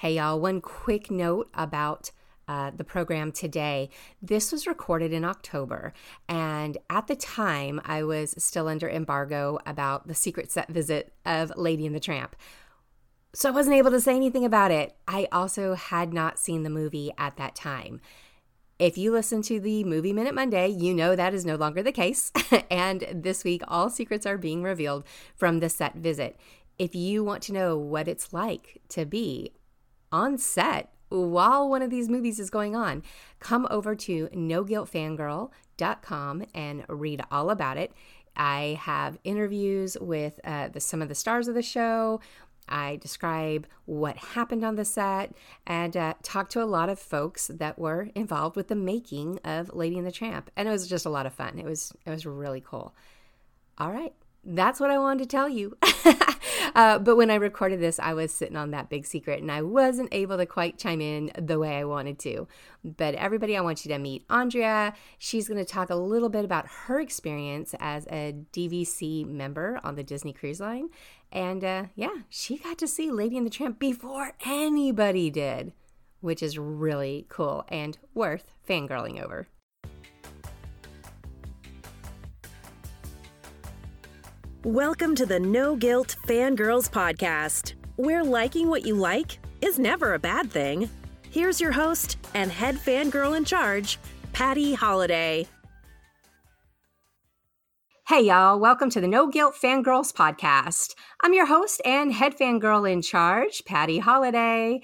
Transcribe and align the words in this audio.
Hey, 0.00 0.14
y'all, 0.14 0.40
one 0.40 0.62
quick 0.62 1.10
note 1.10 1.50
about 1.52 2.10
uh, 2.48 2.70
the 2.74 2.84
program 2.84 3.32
today. 3.32 3.90
This 4.22 4.50
was 4.50 4.66
recorded 4.66 5.12
in 5.12 5.26
October, 5.26 5.92
and 6.26 6.78
at 6.88 7.06
the 7.06 7.16
time, 7.16 7.82
I 7.84 8.04
was 8.04 8.34
still 8.38 8.66
under 8.66 8.88
embargo 8.88 9.58
about 9.66 10.08
the 10.08 10.14
secret 10.14 10.50
set 10.50 10.70
visit 10.70 11.12
of 11.26 11.52
Lady 11.54 11.84
and 11.84 11.94
the 11.94 12.00
Tramp. 12.00 12.34
So 13.34 13.50
I 13.50 13.52
wasn't 13.52 13.76
able 13.76 13.90
to 13.90 14.00
say 14.00 14.16
anything 14.16 14.42
about 14.42 14.70
it. 14.70 14.96
I 15.06 15.28
also 15.30 15.74
had 15.74 16.14
not 16.14 16.38
seen 16.38 16.62
the 16.62 16.70
movie 16.70 17.12
at 17.18 17.36
that 17.36 17.54
time. 17.54 18.00
If 18.78 18.96
you 18.96 19.12
listen 19.12 19.42
to 19.42 19.60
the 19.60 19.84
Movie 19.84 20.14
Minute 20.14 20.34
Monday, 20.34 20.68
you 20.68 20.94
know 20.94 21.14
that 21.14 21.34
is 21.34 21.44
no 21.44 21.56
longer 21.56 21.82
the 21.82 21.92
case. 21.92 22.32
and 22.70 23.06
this 23.12 23.44
week, 23.44 23.60
all 23.68 23.90
secrets 23.90 24.24
are 24.24 24.38
being 24.38 24.62
revealed 24.62 25.04
from 25.36 25.60
the 25.60 25.68
set 25.68 25.96
visit. 25.96 26.40
If 26.78 26.94
you 26.94 27.22
want 27.22 27.42
to 27.42 27.52
know 27.52 27.76
what 27.76 28.08
it's 28.08 28.32
like 28.32 28.80
to 28.88 29.04
be 29.04 29.52
on 30.12 30.38
set 30.38 30.92
while 31.10 31.68
one 31.68 31.82
of 31.82 31.90
these 31.90 32.08
movies 32.08 32.38
is 32.38 32.48
going 32.50 32.76
on, 32.76 33.02
come 33.40 33.66
over 33.70 33.96
to 33.96 34.28
noguiltfangirl.com 34.28 36.44
and 36.54 36.84
read 36.88 37.22
all 37.30 37.50
about 37.50 37.76
it. 37.76 37.92
I 38.36 38.78
have 38.80 39.18
interviews 39.24 39.98
with 40.00 40.38
uh, 40.44 40.68
the, 40.68 40.78
some 40.80 41.02
of 41.02 41.08
the 41.08 41.16
stars 41.16 41.48
of 41.48 41.54
the 41.54 41.62
show. 41.62 42.20
I 42.68 42.96
describe 42.96 43.66
what 43.86 44.16
happened 44.16 44.64
on 44.64 44.76
the 44.76 44.84
set 44.84 45.34
and 45.66 45.96
uh, 45.96 46.14
talk 46.22 46.48
to 46.50 46.62
a 46.62 46.64
lot 46.64 46.88
of 46.88 47.00
folks 47.00 47.48
that 47.48 47.76
were 47.76 48.10
involved 48.14 48.54
with 48.54 48.68
the 48.68 48.76
making 48.76 49.40
of 49.42 49.74
Lady 49.74 49.98
and 49.98 50.06
the 50.06 50.12
Tramp. 50.12 50.52
And 50.56 50.68
it 50.68 50.70
was 50.70 50.86
just 50.86 51.04
a 51.04 51.10
lot 51.10 51.26
of 51.26 51.34
fun. 51.34 51.58
It 51.58 51.64
was 51.64 51.92
it 52.06 52.10
was 52.10 52.24
really 52.24 52.60
cool. 52.60 52.94
All 53.78 53.90
right, 53.90 54.14
that's 54.44 54.78
what 54.78 54.90
I 54.90 54.98
wanted 54.98 55.24
to 55.24 55.26
tell 55.26 55.48
you. 55.48 55.76
uh, 56.74 56.98
but 56.98 57.16
when 57.16 57.30
I 57.30 57.36
recorded 57.36 57.80
this, 57.80 57.98
I 57.98 58.14
was 58.14 58.32
sitting 58.32 58.56
on 58.56 58.70
that 58.70 58.88
big 58.88 59.06
secret 59.06 59.40
and 59.40 59.50
I 59.50 59.62
wasn't 59.62 60.08
able 60.12 60.36
to 60.36 60.46
quite 60.46 60.78
chime 60.78 61.00
in 61.00 61.30
the 61.38 61.58
way 61.58 61.76
I 61.76 61.84
wanted 61.84 62.18
to. 62.20 62.48
But 62.84 63.14
everybody, 63.14 63.56
I 63.56 63.60
want 63.60 63.84
you 63.84 63.92
to 63.92 63.98
meet 63.98 64.26
Andria. 64.28 64.94
She's 65.18 65.48
going 65.48 65.58
to 65.58 65.70
talk 65.70 65.90
a 65.90 65.94
little 65.94 66.28
bit 66.28 66.44
about 66.44 66.66
her 66.66 67.00
experience 67.00 67.74
as 67.78 68.06
a 68.06 68.34
DVC 68.52 69.26
member 69.26 69.80
on 69.84 69.96
the 69.96 70.02
Disney 70.02 70.32
Cruise 70.32 70.60
Line. 70.60 70.88
And 71.32 71.62
uh, 71.62 71.84
yeah, 71.94 72.22
she 72.28 72.58
got 72.58 72.78
to 72.78 72.88
see 72.88 73.10
Lady 73.10 73.36
and 73.36 73.46
the 73.46 73.50
Tramp 73.50 73.78
before 73.78 74.32
anybody 74.44 75.30
did, 75.30 75.72
which 76.20 76.42
is 76.42 76.58
really 76.58 77.26
cool 77.28 77.64
and 77.68 77.98
worth 78.14 78.54
fangirling 78.68 79.22
over. 79.22 79.48
Welcome 84.66 85.14
to 85.14 85.24
the 85.24 85.40
No 85.40 85.74
Guilt 85.74 86.16
Fangirls 86.26 86.90
Podcast, 86.90 87.72
where 87.96 88.22
liking 88.22 88.68
what 88.68 88.84
you 88.84 88.94
like 88.94 89.38
is 89.62 89.78
never 89.78 90.12
a 90.12 90.18
bad 90.18 90.50
thing. 90.50 90.90
Here's 91.30 91.62
your 91.62 91.72
host 91.72 92.18
and 92.34 92.52
head 92.52 92.76
fangirl 92.76 93.34
in 93.34 93.46
charge, 93.46 93.98
Patty 94.34 94.74
Holiday. 94.74 95.46
Hey, 98.06 98.20
y'all, 98.20 98.60
welcome 98.60 98.90
to 98.90 99.00
the 99.00 99.08
No 99.08 99.28
Guilt 99.28 99.54
Fangirls 99.54 100.12
Podcast. 100.12 100.94
I'm 101.22 101.32
your 101.32 101.46
host 101.46 101.80
and 101.86 102.12
head 102.12 102.36
fangirl 102.36 102.92
in 102.92 103.00
charge, 103.00 103.64
Patty 103.64 103.98
Holiday. 103.98 104.82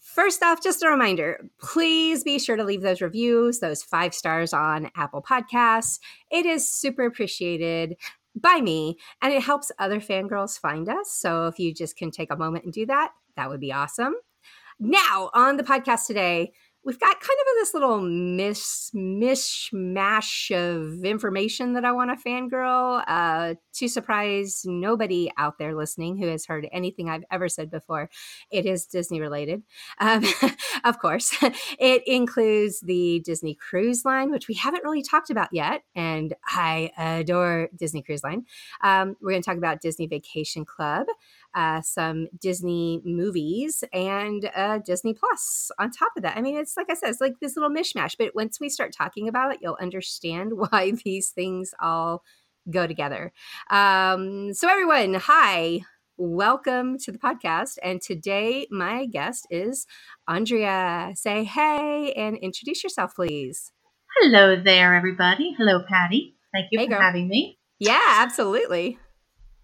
First 0.00 0.42
off, 0.42 0.62
just 0.62 0.82
a 0.82 0.88
reminder 0.88 1.50
please 1.60 2.24
be 2.24 2.38
sure 2.38 2.56
to 2.56 2.64
leave 2.64 2.80
those 2.80 3.02
reviews, 3.02 3.58
those 3.58 3.82
five 3.82 4.14
stars 4.14 4.54
on 4.54 4.90
Apple 4.96 5.22
Podcasts. 5.22 5.98
It 6.30 6.46
is 6.46 6.70
super 6.70 7.04
appreciated 7.04 7.96
by 8.34 8.60
me 8.60 8.96
and 9.22 9.32
it 9.32 9.42
helps 9.42 9.72
other 9.78 10.00
fangirls 10.00 10.58
find 10.58 10.88
us. 10.88 11.12
So 11.12 11.46
if 11.46 11.58
you 11.58 11.74
just 11.74 11.96
can 11.96 12.10
take 12.10 12.32
a 12.32 12.36
moment 12.36 12.64
and 12.64 12.72
do 12.72 12.86
that, 12.86 13.12
that 13.36 13.48
would 13.48 13.60
be 13.60 13.72
awesome. 13.72 14.14
Now, 14.78 15.30
on 15.34 15.56
the 15.56 15.62
podcast 15.62 16.06
today, 16.06 16.52
we've 16.84 16.98
got 16.98 17.20
kind 17.20 17.38
of 17.40 17.46
this 17.58 17.74
little 17.74 18.00
mish 18.00 18.90
mishmash 18.94 20.50
of 20.56 21.04
information 21.04 21.74
that 21.74 21.84
I 21.84 21.92
want 21.92 22.10
to 22.10 22.28
fangirl. 22.28 23.04
Uh, 23.06 23.54
to 23.74 23.88
surprise 23.88 24.62
nobody 24.64 25.30
out 25.36 25.58
there 25.58 25.74
listening 25.74 26.16
who 26.16 26.26
has 26.26 26.46
heard 26.46 26.68
anything 26.72 27.08
I've 27.08 27.24
ever 27.30 27.48
said 27.48 27.70
before, 27.70 28.10
it 28.50 28.66
is 28.66 28.86
Disney 28.86 29.20
related. 29.20 29.62
Um, 29.98 30.24
of 30.84 30.98
course, 30.98 31.36
it 31.78 32.02
includes 32.06 32.80
the 32.80 33.20
Disney 33.20 33.54
Cruise 33.54 34.04
Line, 34.04 34.30
which 34.30 34.48
we 34.48 34.54
haven't 34.54 34.84
really 34.84 35.02
talked 35.02 35.30
about 35.30 35.48
yet, 35.52 35.82
and 35.94 36.34
I 36.46 36.90
adore 36.96 37.68
Disney 37.76 38.02
Cruise 38.02 38.24
Line. 38.24 38.44
Um, 38.82 39.16
we're 39.20 39.32
going 39.32 39.42
to 39.42 39.48
talk 39.48 39.58
about 39.58 39.80
Disney 39.80 40.06
Vacation 40.06 40.64
Club 40.64 41.06
uh, 41.54 41.80
some 41.82 42.28
Disney 42.40 43.00
movies 43.04 43.84
and 43.92 44.50
uh, 44.54 44.78
Disney 44.78 45.14
Plus 45.14 45.70
on 45.78 45.90
top 45.90 46.12
of 46.16 46.22
that. 46.22 46.36
I 46.36 46.40
mean, 46.42 46.56
it's 46.56 46.76
like 46.76 46.90
I 46.90 46.94
said, 46.94 47.10
it's 47.10 47.20
like 47.20 47.40
this 47.40 47.56
little 47.56 47.70
mishmash. 47.70 48.16
But 48.18 48.34
once 48.34 48.60
we 48.60 48.68
start 48.68 48.92
talking 48.96 49.28
about 49.28 49.52
it, 49.54 49.60
you'll 49.62 49.78
understand 49.80 50.52
why 50.56 50.92
these 51.04 51.30
things 51.30 51.74
all 51.80 52.22
go 52.70 52.86
together. 52.86 53.32
Um, 53.70 54.52
so, 54.54 54.68
everyone, 54.68 55.14
hi. 55.14 55.80
Welcome 56.16 56.98
to 56.98 57.12
the 57.12 57.18
podcast. 57.18 57.78
And 57.82 58.00
today, 58.00 58.66
my 58.70 59.06
guest 59.06 59.46
is 59.50 59.86
Andria. 60.28 61.16
Say 61.16 61.44
hey 61.44 62.12
and 62.16 62.36
introduce 62.38 62.82
yourself, 62.84 63.14
please. 63.16 63.72
Hello 64.20 64.56
there, 64.62 64.94
everybody. 64.94 65.54
Hello, 65.56 65.80
Patty. 65.88 66.36
Thank 66.52 66.66
you 66.72 66.78
Hey, 66.78 66.86
for 66.86 66.90
girl. 66.90 67.00
having 67.00 67.28
me. 67.28 67.58
Yeah, 67.78 68.00
absolutely. 68.18 68.98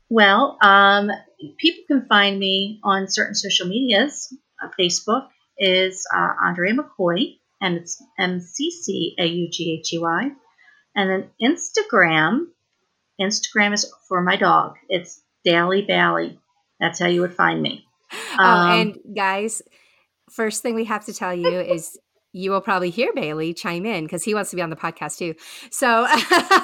Well, 0.09 0.56
um, 0.62 1.11
people 1.59 1.84
can 1.89 2.06
find 2.06 2.39
me 2.39 2.81
on 2.84 3.06
certain 3.09 3.34
social 3.34 3.67
medias. 3.67 4.33
Uh, 4.62 4.69
Facebook 4.78 5.27
is 5.59 6.06
uh, 6.15 6.28
Andria 6.44 6.77
McCaughey, 6.77 7.39
and 7.61 7.77
it's 7.77 8.03
M 8.19 8.41
C 8.41 8.71
C 8.71 9.15
A 9.19 9.27
U 9.27 9.49
G 9.50 9.78
H 9.81 9.93
E 9.94 9.99
Y. 9.99 10.31
And 10.94 11.11
then 11.11 11.31
Instagram, 11.43 12.47
Instagram 13.21 13.75
is 13.75 13.93
for 14.09 14.22
my 14.22 14.37
dog. 14.37 14.77
It's 14.89 15.21
Daily 15.44 15.83
Bailey. 15.83 16.38
That's 16.81 17.00
how 17.00 17.06
you 17.06 17.21
would 17.23 17.34
find 17.34 17.61
me. 17.61 17.84
oh, 18.38 18.44
Um, 18.44 18.71
and 18.71 18.99
guys, 19.15 19.62
first 20.31 20.62
thing 20.62 20.75
we 20.75 20.84
have 20.84 21.05
to 21.06 21.12
tell 21.12 21.34
you 21.34 21.61
is 21.61 21.99
you 22.37 22.51
will 22.51 22.61
probably 22.61 22.91
hear 22.91 23.13
Bailey 23.15 23.55
chime 23.55 23.87
in 23.87 24.05
because 24.05 24.23
he 24.23 24.35
wants 24.35 24.51
to 24.51 24.57
be 24.57 24.63
on 24.63 24.69
the 24.69 24.77
podcast 24.77 25.17
too. 25.17 25.35
So, 25.71 26.03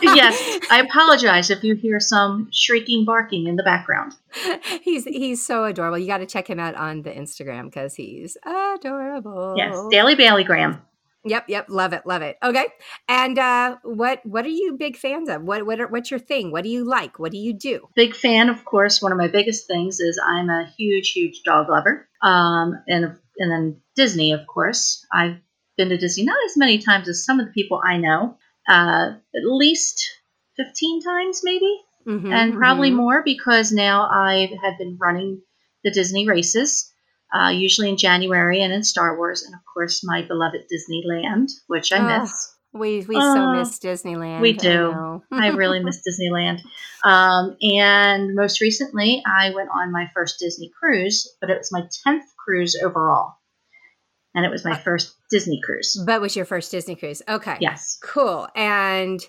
yes, 0.03 0.61
I 0.71 0.81
apologize 0.89 1.51
if 1.51 1.65
you 1.65 1.75
hear 1.75 1.99
some 1.99 2.49
shrieking 2.53 3.05
barking 3.07 3.47
in 3.47 3.57
the 3.57 3.63
background. 3.63 4.13
he's 4.83 5.05
he's 5.05 5.45
so 5.45 5.65
adorable. 5.65 5.99
You 5.99 6.07
got 6.07 6.19
to 6.19 6.27
check 6.27 6.49
him 6.49 6.61
out 6.61 6.75
on 6.75 7.03
the 7.03 7.11
Instagram 7.11 7.65
because 7.65 7.95
he's 7.95 8.37
adorable. 8.45 9.55
Yes, 9.57 9.77
Daily 9.91 10.15
Bailey 10.15 10.45
Graham. 10.45 10.83
Yep, 11.25 11.45
yep, 11.49 11.67
love 11.69 11.93
it, 11.93 12.03
love 12.05 12.21
it. 12.21 12.37
Okay, 12.43 12.67
and 13.09 13.39
uh, 13.39 13.77
what 13.85 14.21
what 14.27 14.45
are 14.45 14.51
you 14.51 14.77
big 14.77 14.97
fans 14.97 15.29
of? 15.29 15.43
What 15.43 15.65
what 15.65 15.81
are, 15.81 15.87
what's 15.87 16.11
your 16.11 16.21
thing? 16.21 16.51
What 16.51 16.65
do 16.65 16.69
you 16.69 16.85
like? 16.85 17.19
What 17.19 17.33
do 17.33 17.39
you 17.39 17.55
do? 17.55 17.89
big 17.95 18.15
fan, 18.15 18.49
of 18.49 18.65
course. 18.65 19.01
One 19.01 19.13
of 19.13 19.19
my 19.19 19.29
biggest 19.29 19.69
things 19.69 20.01
is 20.01 20.21
I'm 20.23 20.51
a 20.51 20.71
huge, 20.77 21.13
huge 21.13 21.43
dog 21.45 21.69
lover. 21.69 22.09
Um, 22.21 22.75
and 22.89 23.17
and 23.39 23.51
then 23.51 23.81
Disney, 23.95 24.33
of 24.33 24.47
course. 24.47 25.07
I've 25.13 25.37
been 25.77 25.89
to 25.91 25.97
Disney 25.97 26.25
not 26.25 26.37
as 26.47 26.57
many 26.57 26.79
times 26.79 27.09
as 27.09 27.25
some 27.25 27.41
of 27.41 27.47
the 27.47 27.53
people 27.53 27.81
I 27.85 27.97
know. 27.97 28.37
Uh, 28.69 29.13
at 29.35 29.43
least 29.45 30.05
fifteen 30.57 31.03
times, 31.03 31.41
maybe, 31.43 31.81
Mhm, 32.07 32.33
and 32.33 32.55
probably 32.55 32.91
mhm. 32.91 32.97
more 32.97 33.23
because 33.25 33.73
now 33.73 34.03
I 34.11 34.51
have 34.63 34.79
been 34.79 34.97
running 35.01 35.43
the 35.85 35.91
Disney 35.91 36.27
races. 36.29 36.89
Uh, 37.35 37.49
usually 37.49 37.89
in 37.89 37.97
January 37.97 38.63
and 38.63 38.73
in 38.75 38.85
Star 38.85 39.17
Wars, 39.17 39.43
and 39.43 39.55
of 39.55 39.61
course 39.73 40.05
my 40.05 40.21
beloved 40.23 40.65
Disneyland, 40.71 41.49
which 41.67 41.91
I 41.93 41.99
Ugh, 41.99 42.21
miss. 42.23 42.55
We 42.75 43.05
we 43.09 43.15
so 43.15 43.21
Uh, 43.21 43.53
miss 43.59 43.79
Disneyland. 43.79 44.41
we 44.41 44.53
do. 44.53 44.69
know. 44.93 45.23
I 45.33 45.49
really 45.49 45.83
miss 45.83 46.03
Disneyland. 46.07 46.61
Um, 47.05 47.57
and 47.63 48.35
most 48.35 48.61
recently, 48.61 49.23
I 49.27 49.51
went 49.55 49.71
on 49.75 49.93
my 49.93 50.11
first 50.15 50.39
Disney 50.39 50.71
cruise, 50.79 51.27
but 51.41 51.49
it 51.51 51.59
was 51.59 51.73
my 51.73 51.83
10th 52.07 52.25
cruise 52.37 52.77
overall. 52.83 53.35
And 54.35 54.45
it 54.45 54.51
was 54.51 54.65
my 54.65 54.73
uh, 54.73 54.79
first 54.79 55.15
Disney 55.31 55.61
cruise. 55.65 56.03
But 56.07 56.21
was 56.21 56.37
your 56.37 56.45
first 56.45 56.71
Disney 56.71 56.97
cruise? 56.97 57.23
Okay. 57.29 57.59
Yes. 57.61 57.99
Cool. 58.03 58.49
And 58.55 59.21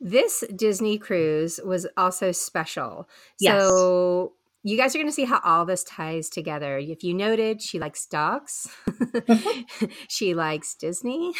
this 0.00 0.44
Disney 0.54 0.98
cruise 0.98 1.60
was 1.64 1.86
also 1.96 2.32
special. 2.32 3.08
Yes. 3.40 3.60
So 3.60 4.32
you 4.68 4.76
guys 4.76 4.94
are 4.94 4.98
going 4.98 5.08
to 5.08 5.14
see 5.14 5.24
how 5.24 5.40
all 5.44 5.64
this 5.64 5.82
ties 5.82 6.28
together. 6.28 6.76
If 6.76 7.02
you 7.02 7.14
noted, 7.14 7.62
she 7.62 7.78
likes 7.78 8.04
dogs, 8.04 8.68
she 10.08 10.34
likes 10.34 10.74
Disney, 10.74 11.32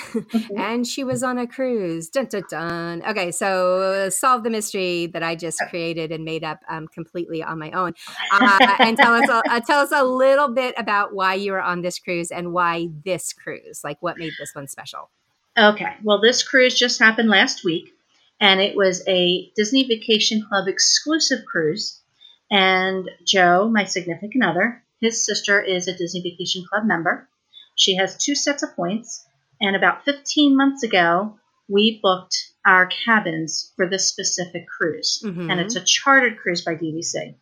and 0.56 0.86
she 0.86 1.04
was 1.04 1.22
on 1.22 1.36
a 1.36 1.46
cruise. 1.46 2.08
Dun, 2.08 2.24
dun, 2.26 2.44
dun. 2.48 3.02
Okay, 3.06 3.30
so 3.30 4.08
solve 4.08 4.44
the 4.44 4.50
mystery 4.50 5.08
that 5.08 5.22
I 5.22 5.34
just 5.34 5.60
created 5.68 6.10
and 6.10 6.24
made 6.24 6.42
up 6.42 6.60
um, 6.70 6.88
completely 6.88 7.42
on 7.42 7.58
my 7.58 7.70
own, 7.72 7.92
uh, 8.32 8.58
and 8.78 8.96
tell 8.96 9.12
us 9.12 9.28
a, 9.28 9.42
uh, 9.50 9.60
tell 9.60 9.80
us 9.80 9.92
a 9.92 10.04
little 10.04 10.48
bit 10.48 10.74
about 10.78 11.14
why 11.14 11.34
you 11.34 11.52
were 11.52 11.60
on 11.60 11.82
this 11.82 11.98
cruise 11.98 12.30
and 12.30 12.54
why 12.54 12.88
this 13.04 13.34
cruise. 13.34 13.82
Like, 13.84 13.98
what 14.00 14.16
made 14.16 14.32
this 14.38 14.54
one 14.54 14.68
special? 14.68 15.10
Okay. 15.58 15.96
Well, 16.02 16.20
this 16.20 16.42
cruise 16.42 16.78
just 16.78 16.98
happened 16.98 17.28
last 17.28 17.62
week, 17.62 17.92
and 18.40 18.58
it 18.58 18.74
was 18.74 19.06
a 19.06 19.50
Disney 19.54 19.84
Vacation 19.86 20.42
Club 20.48 20.66
exclusive 20.66 21.44
cruise. 21.44 22.00
And 22.50 23.08
Joe, 23.26 23.68
my 23.68 23.84
significant 23.84 24.44
other, 24.44 24.82
his 25.00 25.24
sister 25.24 25.60
is 25.60 25.86
a 25.86 25.96
Disney 25.96 26.22
Vacation 26.22 26.64
Club 26.68 26.84
member. 26.84 27.28
She 27.76 27.96
has 27.96 28.16
two 28.16 28.34
sets 28.34 28.62
of 28.62 28.74
points, 28.74 29.24
and 29.60 29.76
about 29.76 30.04
15 30.04 30.56
months 30.56 30.82
ago, 30.82 31.38
we 31.68 32.00
booked 32.02 32.36
our 32.66 32.86
cabins 33.04 33.72
for 33.76 33.88
this 33.88 34.08
specific 34.08 34.66
cruise, 34.66 35.22
Mhm. 35.24 35.50
and 35.50 35.60
it's 35.60 35.76
a 35.76 35.84
chartered 35.84 36.38
cruise 36.38 36.62
by 36.62 36.74
DVC. 36.74 37.36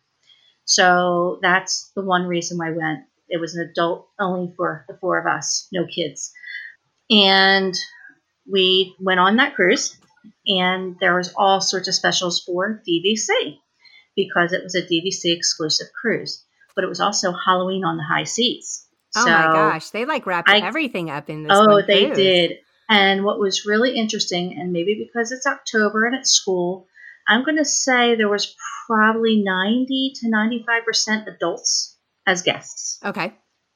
So 0.65 1.39
that's 1.41 1.91
the 1.95 2.03
one 2.03 2.25
reason 2.27 2.57
why 2.57 2.67
I 2.67 2.71
went. 2.71 3.05
It 3.29 3.39
was 3.39 3.55
an 3.55 3.67
adult 3.69 4.09
only 4.19 4.53
for 4.55 4.85
the 4.87 4.97
four 4.97 5.17
of 5.19 5.25
us, 5.25 5.67
no 5.71 5.85
kids. 5.85 6.33
And 7.09 7.73
we 8.49 8.95
went 8.99 9.19
on 9.19 9.37
that 9.37 9.55
cruise, 9.55 9.97
and 10.45 10.97
there 10.99 11.15
was 11.15 11.33
all 11.37 11.61
sorts 11.61 11.87
of 11.87 11.95
specials 11.95 12.43
for 12.43 12.81
DVC 12.85 13.59
because 14.17 14.51
it 14.51 14.63
was 14.63 14.75
a 14.75 14.81
DVC 14.81 15.33
exclusive 15.33 15.87
cruise. 16.01 16.43
But 16.75 16.83
it 16.83 16.87
was 16.89 16.99
also 16.99 17.31
Halloween 17.31 17.85
on 17.85 17.95
the 17.95 18.03
high 18.03 18.25
seas. 18.25 18.85
Oh 19.15 19.23
So- 19.23 19.31
my 19.31 19.43
gosh, 19.53 19.89
they 19.91 20.03
like 20.03 20.25
wrapped 20.25 20.49
I- 20.49 20.59
everything 20.59 21.09
up 21.09 21.29
in 21.29 21.43
this. 21.43 21.51
Oh, 21.55 21.81
they 21.81 22.09
did. 22.09 22.57
And 22.89 23.23
what 23.23 23.39
was 23.39 23.65
really 23.65 23.95
interesting, 23.95 24.57
and 24.59 24.71
maybe 24.73 24.95
because 25.07 25.31
it's 25.31 25.45
October 25.45 26.05
and 26.05 26.15
it's 26.15 26.31
school, 26.31 26.87
I'm 27.27 27.43
going 27.43 27.57
to 27.57 27.65
say 27.65 28.15
there 28.15 28.29
was 28.29 28.55
probably 28.87 29.43
90 29.43 30.13
to 30.21 30.29
95% 30.29 31.27
adults 31.27 31.97
as 32.25 32.41
guests 32.41 32.99
Okay. 33.03 33.33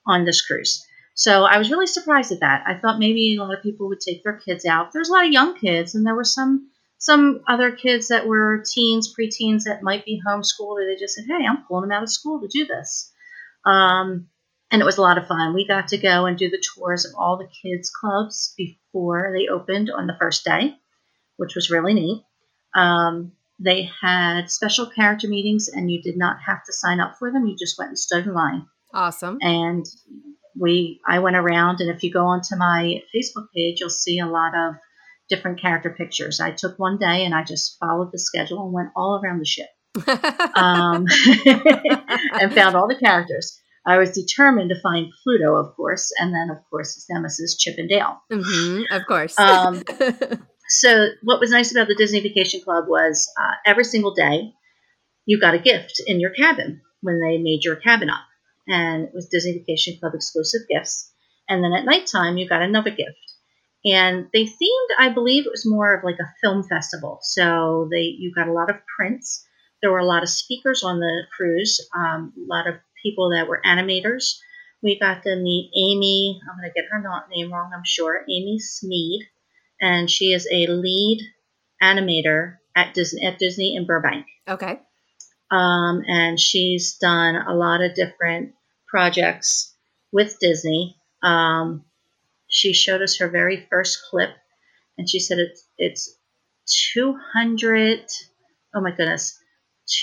on 0.08 0.24
this 0.24 0.42
cruise. 0.46 0.86
So 1.14 1.44
I 1.44 1.58
was 1.58 1.70
really 1.70 1.88
surprised 1.88 2.32
at 2.32 2.40
that. 2.40 2.64
I 2.66 2.76
thought 2.80 3.00
maybe 3.00 3.36
a 3.36 3.44
lot 3.44 3.54
of 3.54 3.62
people 3.62 3.90
would 3.90 4.00
take 4.00 4.24
their 4.24 4.38
kids 4.38 4.66
out. 4.66 4.94
There's 4.94 5.10
a 5.10 5.12
lot 5.12 5.26
of 5.26 5.34
young 5.34 5.58
kids, 5.60 5.94
and 5.94 6.06
there 6.06 6.16
were 6.16 6.24
some 6.24 6.70
some 7.02 7.42
other 7.48 7.72
kids 7.72 8.10
that 8.10 8.28
were 8.28 8.64
teens, 8.66 9.14
preteens 9.14 9.64
that 9.66 9.82
might 9.82 10.06
be 10.06 10.22
homeschooled, 10.26 10.78
or 10.80 10.86
they 10.86 10.96
just 10.96 11.16
said, 11.16 11.26
"Hey, 11.28 11.46
I'm 11.46 11.64
pulling 11.68 11.90
them 11.90 11.98
out 11.98 12.04
of 12.04 12.12
school 12.12 12.40
to 12.40 12.48
do 12.48 12.66
this." 12.66 13.12
Um, 13.66 14.28
and 14.70 14.82
it 14.82 14.86
was 14.86 14.98
a 14.98 15.02
lot 15.02 15.18
of 15.18 15.28
fun. 15.28 15.54
We 15.54 15.68
got 15.68 15.90
to 15.90 15.98
go 15.98 16.26
and 16.28 16.38
do 16.38 16.50
the 16.50 16.64
tours 16.76 17.04
of 17.06 17.12
all 17.18 17.38
the 17.38 17.50
kids' 17.62 17.90
clubs 17.90 18.54
before 18.56 19.34
they 19.36 19.48
opened 19.48 19.90
on 19.90 20.06
the 20.08 20.16
first 20.20 20.46
day, 20.46 20.76
which 21.38 21.56
was 21.56 21.72
really 21.72 21.94
neat. 21.96 22.24
Um, 22.76 23.34
they 23.60 23.90
had 24.02 24.50
special 24.52 24.86
character 24.86 25.28
meetings, 25.28 25.68
and 25.68 25.92
you 25.92 26.02
did 26.04 26.18
not 26.18 26.38
have 26.46 26.64
to 26.66 26.74
sign 26.74 27.00
up 27.00 27.18
for 27.18 27.32
them. 27.32 27.48
You 27.48 27.56
just 27.58 27.78
went 27.80 27.90
and 27.90 28.00
stood 28.00 28.26
in 28.28 28.34
line 28.34 28.68
Awesome. 28.94 29.40
and 29.42 29.86
we 30.60 31.00
I 31.08 31.20
went 31.20 31.36
around 31.38 31.80
and 31.80 31.90
if 31.90 32.04
you 32.04 32.12
go 32.12 32.26
onto 32.26 32.56
my 32.58 33.02
Facebook 33.16 33.48
page 33.56 33.80
you'll 33.80 33.90
see 33.90 34.20
a 34.20 34.28
lot 34.28 34.54
of 34.54 34.76
different 35.32 35.60
character 35.60 35.96
pictures. 35.98 36.40
I 36.40 36.52
took 36.52 36.78
one 36.78 37.00
day 37.00 37.26
and 37.26 37.34
I 37.34 37.44
just 37.44 37.78
followed 37.80 38.12
the 38.12 38.20
schedule 38.20 38.64
and 38.64 38.74
went 38.74 38.90
all 38.96 39.20
around 39.24 39.40
the 39.40 39.46
ship 39.46 39.70
um, 40.56 41.06
and 42.40 42.54
found 42.54 42.76
all 42.76 42.88
the 42.88 43.00
characters. 43.04 43.58
I 43.84 43.98
was 43.98 44.12
determined 44.12 44.70
to 44.70 44.80
find 44.80 45.12
Pluto, 45.24 45.56
of 45.56 45.76
course, 45.76 46.12
and 46.20 46.32
then 46.32 46.56
of 46.56 46.64
course 46.70 46.94
his 46.94 47.08
nemesis 47.10 47.58
Chip 47.58 47.80
and 47.80 47.90
Dale. 47.90 48.22
hmm 48.32 48.84
of 48.92 49.08
course. 49.08 49.40
Um, 49.40 49.82
So 50.72 51.08
what 51.22 51.42
was 51.42 51.52
nice 51.52 51.72
about 51.72 51.90
the 51.90 51.96
Disney 51.96 52.22
Vacation 52.22 52.62
Club 52.62 52.86
was 52.88 53.30
uh, 53.38 53.56
every 53.66 53.84
single 53.84 54.14
day 54.14 54.54
you 55.26 55.38
got 55.38 55.54
a 55.54 55.60
gift 55.60 56.02
in 56.08 56.22
your 56.22 56.32
cabin 56.32 56.82
when 57.02 57.20
they 57.20 57.38
made 57.38 57.66
your 57.66 57.76
cabin 57.76 58.10
up, 58.10 58.24
and 58.70 59.04
it 59.04 59.12
was 59.14 59.28
Disney 59.28 59.60
Vacation 59.60 60.00
Club 60.00 60.14
exclusive 60.16 60.62
gifts. 60.70 61.12
And 61.50 61.62
then 61.62 61.74
at 61.74 61.84
nighttime 61.84 62.38
you 62.38 62.48
got 62.48 62.62
another 62.62 62.90
gift, 62.90 63.31
and 63.84 64.28
they 64.34 64.46
themed, 64.46 64.90
I 65.00 65.10
believe, 65.10 65.46
it 65.46 65.52
was 65.52 65.66
more 65.66 65.94
of 65.94 66.04
like 66.04 66.20
a 66.20 66.34
film 66.42 66.64
festival. 66.64 67.20
So 67.22 67.88
they 67.92 68.16
you 68.18 68.32
got 68.34 68.48
a 68.48 68.54
lot 68.54 68.70
of 68.70 68.78
prints. 68.98 69.46
There 69.82 69.92
were 69.92 70.00
a 70.00 70.06
lot 70.06 70.24
of 70.24 70.30
speakers 70.30 70.84
on 70.84 71.00
the 71.00 71.24
cruise, 71.36 71.82
um, 71.96 72.34
a 72.38 72.46
lot 72.48 72.68
of 72.68 72.76
people 73.02 73.32
that 73.32 73.48
were 73.48 73.62
animators. 73.66 74.38
We 74.84 75.00
got 75.00 75.24
to 75.24 75.36
meet 75.36 75.72
Amy. 75.76 76.40
I'm 76.50 76.58
going 76.58 76.70
to 76.70 76.74
get 76.74 76.90
her 76.92 77.02
not 77.02 77.30
name 77.30 77.52
wrong, 77.52 77.72
I'm 77.76 77.84
sure. 77.86 78.24
Amy 78.30 78.60
Smeed 78.60 79.22
and 79.82 80.10
she 80.10 80.32
is 80.32 80.48
a 80.50 80.68
lead 80.68 81.22
animator 81.82 82.58
at 82.76 82.94
Disney 82.94 83.26
at 83.26 83.40
Disney 83.40 83.76
in 83.76 83.86
Burbank. 83.86 84.28
okay. 84.48 84.80
Um, 85.50 86.04
and 86.08 86.40
she's 86.40 86.98
done 86.98 87.36
a 87.36 87.54
lot 87.54 87.82
of 87.82 87.94
different 87.94 88.54
projects 88.88 89.76
with 90.14 90.38
Disney. 90.40 90.96
Um, 91.22 91.84
she 92.52 92.74
showed 92.74 93.02
us 93.02 93.18
her 93.18 93.30
very 93.30 93.66
first 93.70 94.04
clip, 94.10 94.30
and 94.98 95.10
she 95.10 95.20
said 95.20 95.40
it's 95.40 95.68
it's 95.78 96.18
200. 96.94 98.06
Oh 98.76 98.82
my 98.82 98.92
goodness, 98.92 99.40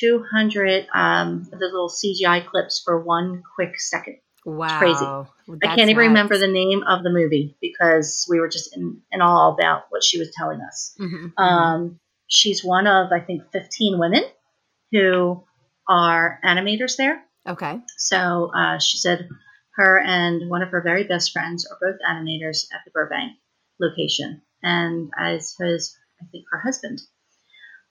200 0.00 0.86
um, 0.94 1.46
the 1.50 1.56
little 1.56 1.88
CGI 1.88 2.44
clips 2.46 2.82
for 2.84 3.00
one 3.00 3.42
quick 3.54 3.78
second. 3.80 4.18
Wow. 4.44 4.78
crazy. 4.78 5.04
I 5.62 5.74
can't 5.76 5.90
even 5.90 5.96
remember 6.08 6.36
the 6.36 6.46
name 6.46 6.82
of 6.86 7.02
the 7.02 7.10
movie 7.10 7.56
because 7.60 8.26
we 8.30 8.38
were 8.40 8.48
just 8.48 8.76
in, 8.76 9.00
in 9.10 9.20
awe 9.22 9.52
about 9.54 9.84
what 9.90 10.04
she 10.04 10.18
was 10.18 10.30
telling 10.36 10.60
us. 10.60 10.94
Mhm, 11.00 11.32
mhm. 11.32 11.42
Um, 11.42 12.00
she's 12.26 12.62
one 12.64 12.86
of, 12.86 13.10
I 13.12 13.20
think, 13.20 13.50
15 13.52 13.98
women 13.98 14.24
who 14.92 15.42
are 15.88 16.38
animators 16.44 16.96
there. 16.96 17.22
okay. 17.46 17.80
So 17.96 18.50
uh, 18.54 18.78
she 18.78 18.98
said 18.98 19.28
her 19.78 20.00
and 20.00 20.50
one 20.50 20.62
of 20.62 20.70
her 20.70 20.82
very 20.82 21.04
best 21.04 21.32
friends 21.32 21.66
are 21.66 21.78
both 21.80 22.00
animators 22.08 22.66
at 22.74 22.80
the 22.84 22.90
Burbank 22.90 23.36
location, 23.80 24.42
and 24.62 25.10
as 25.16 25.54
his, 25.58 25.96
I 26.20 26.26
think, 26.32 26.44
her 26.50 26.58
husband. 26.58 27.00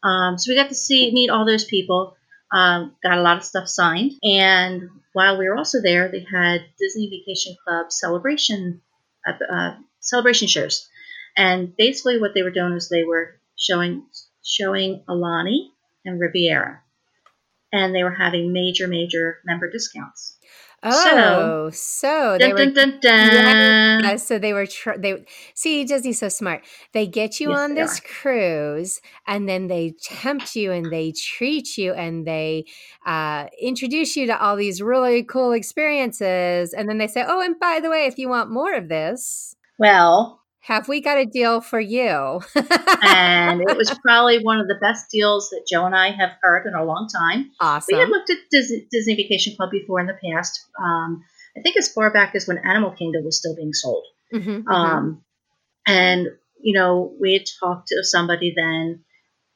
Um, 0.03 0.37
so 0.37 0.51
we 0.51 0.55
got 0.55 0.69
to 0.69 0.75
see 0.75 1.11
meet 1.13 1.29
all 1.29 1.45
those 1.45 1.63
people. 1.63 2.15
Um, 2.51 2.95
got 3.03 3.17
a 3.17 3.21
lot 3.21 3.37
of 3.37 3.43
stuff 3.43 3.67
signed, 3.67 4.13
and 4.23 4.89
while 5.13 5.37
we 5.37 5.49
were 5.49 5.57
also 5.57 5.81
there, 5.81 6.09
they 6.09 6.25
had 6.29 6.65
Disney 6.77 7.09
Vacation 7.09 7.55
Club 7.63 7.91
celebration 7.91 8.81
uh, 9.27 9.53
uh, 9.53 9.75
celebration 9.99 10.47
shows, 10.47 10.87
and 11.35 11.75
basically 11.75 12.19
what 12.19 12.33
they 12.33 12.43
were 12.43 12.51
doing 12.51 12.73
was 12.73 12.89
they 12.89 13.03
were 13.03 13.39
showing 13.57 14.05
showing 14.45 15.03
Aulani 15.09 15.69
and 16.05 16.19
Riviera, 16.19 16.81
and 17.73 17.93
they 17.95 18.03
were 18.03 18.15
having 18.15 18.53
major 18.53 18.87
major 18.87 19.39
member 19.45 19.69
discounts. 19.69 20.36
Oh, 20.83 21.69
so, 21.73 22.37
they 22.39 22.53
Dun, 22.53 22.53
were. 22.53 22.71
dun, 22.73 22.99
dun. 23.01 23.53
Yeah, 24.03 24.15
so 24.17 24.37
they 24.37 24.53
were. 24.53 24.67
Tr- 24.67 24.97
they 24.97 25.25
see 25.55 25.83
Disney's 25.85 26.19
so 26.19 26.29
smart. 26.29 26.63
They 26.93 27.07
get 27.07 27.39
you 27.39 27.49
Yes, 27.49 27.59
on 27.59 27.73
this 27.73 27.99
cruise, 27.99 29.01
and 29.25 29.49
then 29.49 29.67
they 29.67 29.95
tempt 30.03 30.55
you, 30.55 30.71
and 30.71 30.91
they 30.91 31.11
treat 31.13 31.77
you, 31.77 31.93
and 31.93 32.25
they 32.27 32.65
uh, 33.05 33.47
introduce 33.59 34.15
you 34.15 34.27
to 34.27 34.39
all 34.39 34.55
these 34.55 34.81
really 34.81 35.23
cool 35.23 35.51
experiences, 35.51 36.73
and 36.73 36.87
then 36.87 36.99
they 36.99 37.07
say, 37.07 37.25
"Oh, 37.27 37.41
and 37.41 37.59
by 37.59 37.79
the 37.81 37.89
way, 37.89 38.05
if 38.05 38.19
you 38.19 38.29
want 38.29 38.51
more 38.51 38.73
of 38.75 38.87
this, 38.87 39.55
Well, 39.79 40.43
have 40.59 40.87
we 40.87 41.01
got 41.01 41.17
a 41.17 41.25
deal 41.25 41.61
for 41.61 41.79
you?" 41.79 42.41
and 42.55 43.61
it 43.61 43.77
was 43.77 43.97
probably 44.03 44.43
one 44.43 44.59
of 44.59 44.67
the 44.67 44.77
best 44.81 45.09
deals 45.11 45.49
that 45.49 45.65
Joe 45.69 45.85
and 45.85 45.95
I 45.95 46.11
have 46.11 46.31
heard 46.41 46.65
in 46.67 46.73
a 46.73 46.83
long 46.83 47.07
time. 47.07 47.51
awesome. 47.59 47.95
We 47.95 47.99
had 47.99 48.09
looked 48.09 48.29
at 48.29 48.37
Disney, 48.51 48.87
Disney 48.91 49.15
Vacation 49.15 49.55
Club 49.55 49.71
before 49.71 49.99
in 49.99 50.07
the 50.07 50.17
past. 50.23 50.65
Um, 50.81 51.23
I 51.57 51.61
think 51.61 51.77
as 51.77 51.91
far 51.91 52.11
back 52.11 52.35
as 52.35 52.47
when 52.47 52.59
Animal 52.59 52.91
Kingdom 52.91 53.25
was 53.25 53.37
still 53.37 53.55
being 53.55 53.73
sold. 53.73 54.05
Mhm, 54.33 54.63
mhm. 54.63 54.71
Um, 54.71 55.23
and, 55.87 56.27
you 56.61 56.73
know, 56.73 57.15
we 57.19 57.33
had 57.33 57.45
talked 57.59 57.87
to 57.87 58.03
somebody 58.03 58.53
then. 58.55 59.03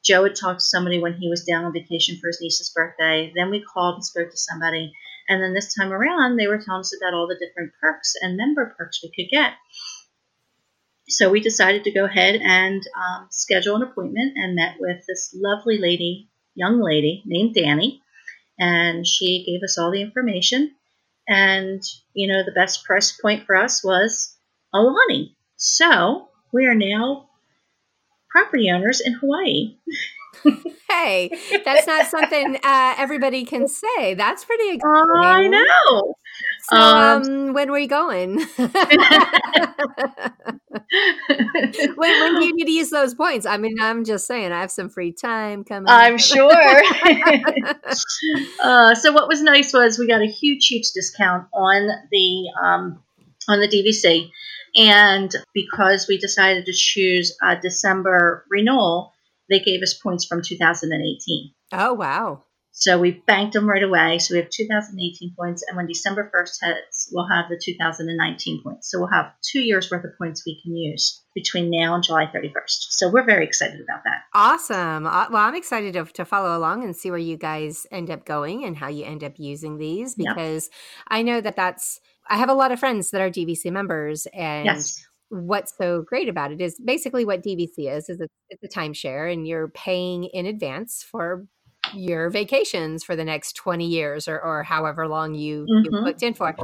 Joe 0.04 0.24
had 0.24 0.34
talked 0.34 0.60
to 0.60 0.66
somebody 0.66 0.98
when 0.98 1.14
he 1.14 1.28
was 1.28 1.44
down 1.44 1.64
on 1.64 1.72
vacation 1.72 2.18
for 2.20 2.26
his 2.28 2.40
niece's 2.40 2.72
birthday. 2.74 3.32
Then 3.36 3.50
we 3.50 3.62
called 3.62 3.96
and 3.96 4.04
spoke 4.04 4.30
to 4.30 4.36
somebody. 4.36 4.92
And 5.28 5.40
then 5.40 5.54
this 5.54 5.74
time 5.74 5.92
around, 5.92 6.36
they 6.36 6.48
were 6.48 6.58
telling 6.58 6.80
us 6.80 6.96
about 6.96 7.14
all 7.14 7.28
the 7.28 7.38
different 7.38 7.72
perks 7.80 8.14
and 8.20 8.36
member 8.36 8.74
perks 8.76 9.00
we 9.02 9.12
could 9.14 9.30
get. 9.30 9.52
So 11.12 11.30
we 11.30 11.40
decided 11.40 11.84
to 11.84 11.92
go 11.92 12.06
ahead 12.06 12.40
and 12.42 12.82
um, 12.96 13.26
schedule 13.30 13.76
an 13.76 13.82
appointment 13.82 14.32
and 14.36 14.56
met 14.56 14.76
with 14.80 15.04
this 15.06 15.34
lovely 15.34 15.78
lady, 15.78 16.30
young 16.54 16.80
lady 16.80 17.22
named 17.26 17.54
Danny. 17.54 18.00
And 18.58 19.06
she 19.06 19.44
gave 19.46 19.62
us 19.62 19.76
all 19.78 19.90
the 19.90 20.00
information. 20.00 20.74
And, 21.28 21.82
you 22.14 22.32
know, 22.32 22.42
the 22.44 22.52
best 22.52 22.84
price 22.84 23.12
point 23.12 23.44
for 23.46 23.56
us 23.56 23.84
was 23.84 24.36
Aulani. 24.74 25.34
So 25.56 26.28
we 26.52 26.66
are 26.66 26.74
now 26.74 27.28
property 28.30 28.70
owners 28.70 29.00
in 29.00 29.12
Hawaii. 29.12 29.76
hey, 30.88 31.30
that's 31.64 31.86
not 31.86 32.06
something 32.06 32.56
uh, 32.64 32.94
everybody 32.96 33.44
can 33.44 33.68
say. 33.68 34.14
That's 34.14 34.44
pretty 34.44 34.68
exciting. 34.76 34.84
I 35.22 35.46
know. 35.48 36.14
So, 36.64 36.76
Um, 36.76 37.22
um, 37.22 37.52
when 37.54 37.72
were 37.72 37.78
you 37.78 37.88
going? 37.88 38.38
when, 38.56 38.70
when 41.96 42.40
do 42.40 42.46
you 42.46 42.54
need 42.54 42.66
to 42.66 42.72
use 42.72 42.90
those 42.90 43.14
points? 43.14 43.46
I 43.46 43.56
mean, 43.56 43.74
I'm 43.80 44.04
just 44.04 44.28
saying, 44.28 44.52
I 44.52 44.60
have 44.60 44.70
some 44.70 44.88
free 44.88 45.12
time 45.12 45.64
coming. 45.64 45.88
I'm 45.88 46.18
sure. 46.18 46.52
uh, 48.62 48.94
so 48.94 49.12
what 49.12 49.26
was 49.26 49.42
nice 49.42 49.72
was 49.72 49.98
we 49.98 50.06
got 50.06 50.22
a 50.22 50.26
huge, 50.26 50.68
huge 50.68 50.92
discount 50.92 51.48
on 51.52 51.88
the 52.12 52.48
um, 52.62 53.02
on 53.48 53.58
the 53.58 53.66
DVC, 53.66 54.30
and 54.76 55.34
because 55.52 56.06
we 56.08 56.16
decided 56.16 56.64
to 56.66 56.72
choose 56.72 57.36
a 57.42 57.56
December 57.60 58.44
renewal, 58.48 59.12
they 59.50 59.58
gave 59.58 59.82
us 59.82 59.94
points 59.94 60.24
from 60.24 60.42
2018. 60.42 61.50
oh 61.72 61.92
wow! 61.92 62.44
So 62.74 62.98
we 62.98 63.22
banked 63.26 63.52
them 63.52 63.68
right 63.68 63.82
away. 63.82 64.18
So 64.18 64.34
we 64.34 64.40
have 64.40 64.48
2018 64.48 65.34
points, 65.38 65.62
and 65.68 65.76
when 65.76 65.86
December 65.86 66.30
1st 66.34 66.56
hits, 66.62 67.10
we'll 67.12 67.28
have 67.28 67.50
the 67.50 67.60
2019 67.62 68.62
points. 68.62 68.90
So 68.90 68.98
we'll 68.98 69.10
have 69.12 69.32
two 69.42 69.60
years 69.60 69.90
worth 69.90 70.04
of 70.04 70.16
points 70.16 70.42
we 70.46 70.60
can 70.62 70.74
use 70.74 71.22
between 71.34 71.70
now 71.70 71.94
and 71.94 72.02
July 72.02 72.26
31st. 72.26 72.88
So 72.90 73.10
we're 73.10 73.24
very 73.24 73.44
excited 73.44 73.80
about 73.80 74.02
that. 74.04 74.22
Awesome. 74.34 75.06
Uh, 75.06 75.26
well, 75.30 75.42
I'm 75.42 75.54
excited 75.54 75.92
to, 75.92 76.04
to 76.04 76.24
follow 76.24 76.56
along 76.56 76.82
and 76.82 76.96
see 76.96 77.10
where 77.10 77.18
you 77.18 77.36
guys 77.36 77.86
end 77.90 78.10
up 78.10 78.24
going 78.24 78.64
and 78.64 78.76
how 78.76 78.88
you 78.88 79.04
end 79.04 79.22
up 79.22 79.34
using 79.38 79.76
these 79.76 80.14
because 80.14 80.70
yep. 80.72 81.08
I 81.08 81.22
know 81.22 81.40
that 81.42 81.56
that's, 81.56 82.00
I 82.28 82.36
have 82.38 82.48
a 82.48 82.54
lot 82.54 82.72
of 82.72 82.80
friends 82.80 83.10
that 83.10 83.20
are 83.20 83.30
DVC 83.30 83.70
members 83.70 84.26
and. 84.32 84.66
Yes 84.66 85.06
what's 85.34 85.74
so 85.78 86.02
great 86.02 86.28
about 86.28 86.52
it 86.52 86.60
is 86.60 86.78
basically 86.78 87.24
what 87.24 87.42
DVC 87.42 87.90
is 87.90 88.10
is 88.10 88.20
it's, 88.20 88.34
it's 88.50 88.62
a 88.62 88.78
timeshare 88.78 89.32
and 89.32 89.48
you're 89.48 89.68
paying 89.68 90.24
in 90.24 90.44
advance 90.44 91.02
for 91.02 91.46
your 91.94 92.30
vacations 92.30 93.04
for 93.04 93.16
the 93.16 93.24
next 93.24 93.54
20 93.54 93.86
years 93.86 94.28
or, 94.28 94.40
or 94.40 94.62
however 94.62 95.08
long 95.08 95.34
you, 95.34 95.66
mm-hmm. 95.70 95.94
you 95.94 96.02
booked 96.02 96.22
in 96.22 96.34
for. 96.34 96.54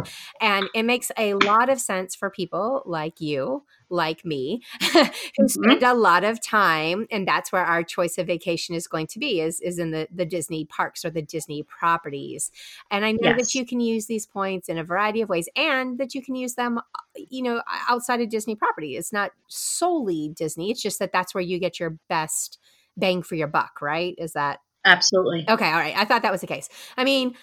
And 0.41 0.69
it 0.75 0.85
makes 0.85 1.11
a 1.17 1.35
lot 1.35 1.69
of 1.69 1.81
sense 1.81 2.15
for 2.15 2.31
people 2.31 2.83
like 2.87 3.21
you, 3.21 3.65
like 3.91 4.25
me, 4.25 4.63
who 4.81 4.99
mm-hmm. 4.99 5.47
spend 5.47 5.83
a 5.83 5.95
lot 5.95 6.25
of 6.25 6.43
time. 6.43 7.07
And 7.11 7.27
that's 7.27 7.53
where 7.53 7.65
our 7.65 7.83
choice 7.83 8.19
of 8.19 8.27
vacation 8.27 8.75
is 8.75 8.87
going 8.87 9.07
to 9.09 9.19
be 9.19 9.41
is, 9.41 9.61
is 9.61 9.79
in 9.79 9.91
the, 9.91 10.09
the 10.13 10.27
Disney 10.27 10.65
parks 10.65 11.05
or 11.05 11.11
the 11.11 11.23
Disney 11.23 11.63
properties. 11.63 12.51
And 12.91 13.05
I 13.05 13.13
know 13.13 13.31
yes. 13.31 13.39
that 13.39 13.55
you 13.55 13.65
can 13.65 13.81
use 13.81 14.07
these 14.07 14.27
points 14.27 14.69
in 14.69 14.79
a 14.79 14.85
variety 14.85 15.21
of 15.21 15.29
ways 15.29 15.49
and 15.57 15.99
that 15.99 16.15
you 16.15 16.23
can 16.23 16.35
use 16.35 16.55
them, 16.55 16.79
uh, 16.79 16.83
you 17.15 17.43
know, 17.43 17.63
outside 17.89 18.21
of 18.21 18.29
Disney 18.29 18.55
property. 18.55 18.97
It's 18.97 19.13
not 19.13 19.33
solely 19.47 20.31
Disney. 20.35 20.71
It's 20.71 20.83
just 20.83 20.99
that 20.99 21.13
that's 21.13 21.35
where 21.35 21.43
you 21.43 21.59
get 21.59 21.81
your 21.81 21.99
best 22.09 22.59
bang 22.99 23.23
for 23.23 23.37
your 23.37 23.47
buck, 23.47 23.81
right? 23.81 24.15
Is 24.19 24.33
that 24.33 24.61
Absolutely. 24.89 25.45
Okay, 25.49 25.67
all 25.67 25.79
right. 25.79 25.95
I 25.97 26.05
thought 26.05 26.23
that 26.23 26.33
was 26.33 26.41
the 26.41 26.47
case. 26.47 26.69
I 26.97 27.05
mean, 27.05 27.35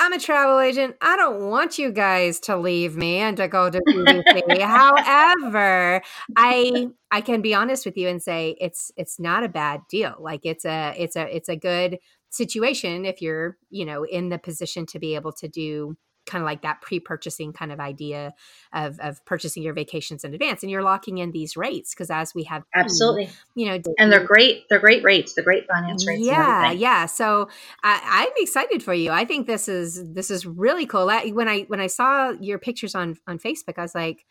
I'm 0.00 0.12
a 0.12 0.18
travel 0.18 0.60
agent. 0.60 0.96
I 1.00 1.16
don't 1.16 1.48
want 1.48 1.78
you 1.78 1.90
guys 1.90 2.38
to 2.40 2.56
leave 2.56 2.96
me 2.96 3.16
and 3.16 3.36
to 3.36 3.48
go 3.48 3.68
to 3.68 3.80
DVC. 3.80 4.60
However, 4.62 6.02
I 6.36 6.88
I 7.10 7.20
can 7.20 7.40
be 7.40 7.54
honest 7.54 7.84
with 7.84 7.96
you 7.96 8.08
and 8.08 8.22
say 8.22 8.56
it's 8.60 8.92
it's 8.96 9.18
not 9.18 9.42
a 9.42 9.48
bad 9.48 9.80
deal. 9.90 10.14
Like 10.20 10.40
it's 10.44 10.64
a 10.64 10.94
it's 10.96 11.16
a 11.16 11.34
it's 11.34 11.48
a 11.48 11.56
good 11.56 11.98
situation 12.30 13.04
if 13.04 13.20
you're, 13.22 13.56
you 13.70 13.84
know, 13.84 14.04
in 14.04 14.28
the 14.28 14.38
position 14.38 14.86
to 14.86 14.98
be 14.98 15.14
able 15.14 15.32
to 15.32 15.48
do 15.48 15.96
kind 16.28 16.42
of 16.42 16.46
like 16.46 16.62
that 16.62 16.80
pre-purchasing 16.80 17.52
kind 17.52 17.72
of 17.72 17.80
idea 17.80 18.34
of, 18.72 18.98
of 19.00 19.24
purchasing 19.24 19.62
your 19.62 19.74
vacations 19.74 20.24
in 20.24 20.34
advance 20.34 20.62
and 20.62 20.70
you're 20.70 20.82
locking 20.82 21.18
in 21.18 21.32
these 21.32 21.56
rates 21.56 21.94
because 21.94 22.10
as 22.10 22.34
we 22.34 22.44
have 22.44 22.62
mm, 22.62 22.66
absolutely. 22.74 23.30
you 23.54 23.66
know 23.66 23.80
and 23.98 24.12
they're 24.12 24.24
great 24.24 24.64
they're 24.68 24.78
great 24.78 25.02
rates 25.02 25.34
they're 25.34 25.44
great 25.44 25.66
finance 25.66 26.06
rates 26.06 26.22
yeah 26.22 26.70
yeah 26.70 27.06
so 27.06 27.48
I, 27.82 28.00
i'm 28.28 28.42
excited 28.42 28.82
for 28.82 28.94
you. 28.94 29.10
I 29.10 29.24
think 29.24 29.46
this 29.46 29.68
is 29.68 30.12
this 30.12 30.30
is 30.30 30.46
really 30.46 30.86
cool. 30.86 31.06
When 31.06 31.48
i 31.48 31.60
when 31.62 31.80
i 31.80 31.86
saw 31.86 32.30
your 32.40 32.58
pictures 32.58 32.94
on 32.94 33.16
on 33.26 33.38
facebook 33.38 33.74
i 33.78 33.82
was 33.82 33.94
like 33.94 34.26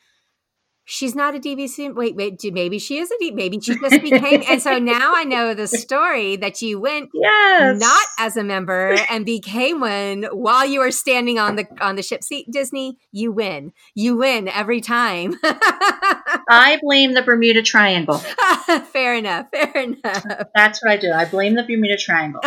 she's 0.88 1.15
not 1.15 1.36
a 1.36 1.39
DVC. 1.39 1.94
Wait, 1.94 2.15
wait, 2.15 2.41
maybe 2.53 2.79
she 2.79 2.98
is 2.98 3.12
a 3.12 3.15
D. 3.20 3.32
Maybe 3.32 3.60
she 3.60 3.77
just 3.77 4.01
became. 4.01 4.41
and 4.50 4.62
so 4.62 4.79
now 4.79 5.13
I 5.13 5.25
know 5.25 5.53
the 5.53 5.67
story 5.67 6.38
that 6.38 6.62
you 6.62 6.79
went 6.79 7.10
yes. 7.13 7.79
not 7.79 8.08
as 8.17 8.38
a 8.38 8.44
member 8.44 8.96
and 9.12 9.25
became 9.25 9.82
one 9.82 10.24
while 10.32 10.65
you 10.65 10.79
were 10.79 10.91
standing 10.91 11.38
on 11.38 11.58
the 11.58 11.67
on 11.79 11.96
the 11.96 12.01
ship. 12.01 12.24
See, 12.24 12.46
Disney, 12.50 12.98
you 13.12 13.32
win. 13.32 13.74
You 13.94 14.15
win 14.15 14.48
every 14.48 14.82
time. 14.82 15.36
I 16.50 16.79
blame 16.82 17.13
the 17.13 17.22
Bermuda 17.22 17.62
Triangle. 17.62 18.17
fair 18.94 19.15
enough. 19.15 19.48
Fair 19.51 19.72
enough. 19.75 20.25
That's 20.56 20.82
what 20.84 20.91
I 20.91 20.98
do. 20.98 21.12
I 21.12 21.25
blame 21.25 21.56
the 21.56 21.63
Bermuda 21.63 21.98
Triangle. 21.98 22.41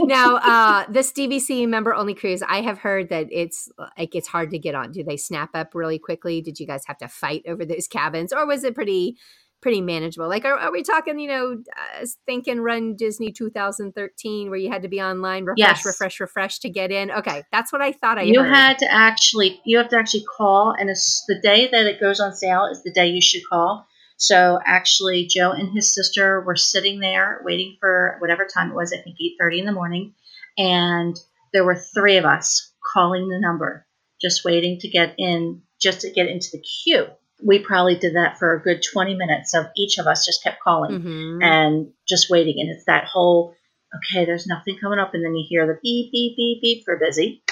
now, 0.00 0.36
uh, 0.36 0.84
this 0.88 1.12
DVC 1.12 1.66
member 1.68 1.92
only 1.92 2.14
cruise, 2.14 2.42
I 2.46 2.60
have 2.60 2.78
heard 2.78 3.08
that 3.08 3.26
it's 3.30 3.68
like 3.98 4.14
it's 4.14 4.28
hard 4.28 4.50
to 4.50 4.58
get 4.58 4.76
on. 4.76 4.92
Do 4.92 5.02
they 5.02 5.16
snap 5.16 5.50
up 5.54 5.74
really 5.74 5.98
quickly? 5.98 6.40
Did 6.40 6.60
you 6.60 6.66
guys 6.66 6.84
have 6.86 6.98
to 6.98 7.08
fight 7.08 7.42
over? 7.48 7.63
Those 7.66 7.86
cabins, 7.86 8.32
or 8.32 8.46
was 8.46 8.64
it 8.64 8.74
pretty 8.74 9.16
pretty 9.64 9.80
manageable? 9.80 10.28
Like, 10.28 10.44
are, 10.44 10.58
are 10.58 10.70
we 10.70 10.82
talking, 10.82 11.18
you 11.18 11.26
know, 11.26 11.56
uh, 11.98 12.06
think 12.26 12.46
and 12.46 12.62
run 12.62 12.96
Disney 12.96 13.32
2013 13.32 14.50
where 14.50 14.58
you 14.58 14.70
had 14.70 14.82
to 14.82 14.88
be 14.88 15.00
online, 15.00 15.46
refresh, 15.46 15.58
yes. 15.58 15.86
refresh, 15.86 16.20
refresh 16.20 16.58
to 16.60 16.68
get 16.68 16.92
in? 16.92 17.10
Okay, 17.10 17.44
that's 17.50 17.72
what 17.72 17.80
I 17.80 17.92
thought 17.92 18.18
I. 18.18 18.22
You 18.22 18.42
heard. 18.42 18.54
had 18.54 18.78
to 18.80 18.92
actually, 18.92 19.62
you 19.64 19.78
have 19.78 19.88
to 19.88 19.96
actually 19.96 20.24
call, 20.36 20.74
and 20.78 20.90
it's 20.90 21.24
the 21.26 21.40
day 21.42 21.66
that 21.72 21.86
it 21.86 21.98
goes 21.98 22.20
on 22.20 22.34
sale 22.34 22.68
is 22.70 22.82
the 22.82 22.92
day 22.92 23.08
you 23.08 23.22
should 23.22 23.40
call. 23.48 23.86
So 24.18 24.60
actually, 24.64 25.26
Joe 25.26 25.52
and 25.52 25.74
his 25.74 25.94
sister 25.94 26.42
were 26.42 26.56
sitting 26.56 27.00
there 27.00 27.40
waiting 27.42 27.78
for 27.80 28.18
whatever 28.20 28.46
time 28.46 28.70
it 28.70 28.76
was. 28.76 28.92
I 28.92 28.98
think 28.98 29.16
8:30 29.40 29.60
in 29.60 29.64
the 29.64 29.72
morning, 29.72 30.14
and 30.58 31.16
there 31.54 31.64
were 31.64 31.82
three 31.94 32.18
of 32.18 32.26
us 32.26 32.70
calling 32.92 33.28
the 33.28 33.40
number, 33.40 33.86
just 34.20 34.44
waiting 34.44 34.78
to 34.80 34.88
get 34.88 35.14
in, 35.16 35.62
just 35.80 36.02
to 36.02 36.12
get 36.12 36.28
into 36.28 36.48
the 36.52 36.62
queue 36.84 37.06
we 37.44 37.58
probably 37.58 37.96
did 37.96 38.16
that 38.16 38.38
for 38.38 38.54
a 38.54 38.62
good 38.62 38.82
20 38.82 39.14
minutes 39.14 39.54
of 39.54 39.66
each 39.76 39.98
of 39.98 40.06
us 40.06 40.24
just 40.24 40.42
kept 40.42 40.62
calling 40.62 40.98
mm-hmm. 40.98 41.42
and 41.42 41.88
just 42.08 42.30
waiting. 42.30 42.56
And 42.58 42.70
it's 42.70 42.86
that 42.86 43.04
whole, 43.04 43.54
okay, 43.96 44.24
there's 44.24 44.46
nothing 44.46 44.78
coming 44.80 44.98
up. 44.98 45.12
And 45.12 45.24
then 45.24 45.34
you 45.34 45.44
hear 45.46 45.66
the 45.66 45.78
beep, 45.82 46.10
beep, 46.10 46.36
beep, 46.36 46.62
beep 46.62 46.84
for 46.84 46.98
busy. 46.98 47.42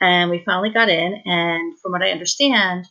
And 0.00 0.30
we 0.30 0.42
finally 0.44 0.70
got 0.70 0.90
in. 0.90 1.22
And 1.24 1.78
from 1.80 1.92
what 1.92 2.02
I 2.02 2.10
understand, 2.10 2.86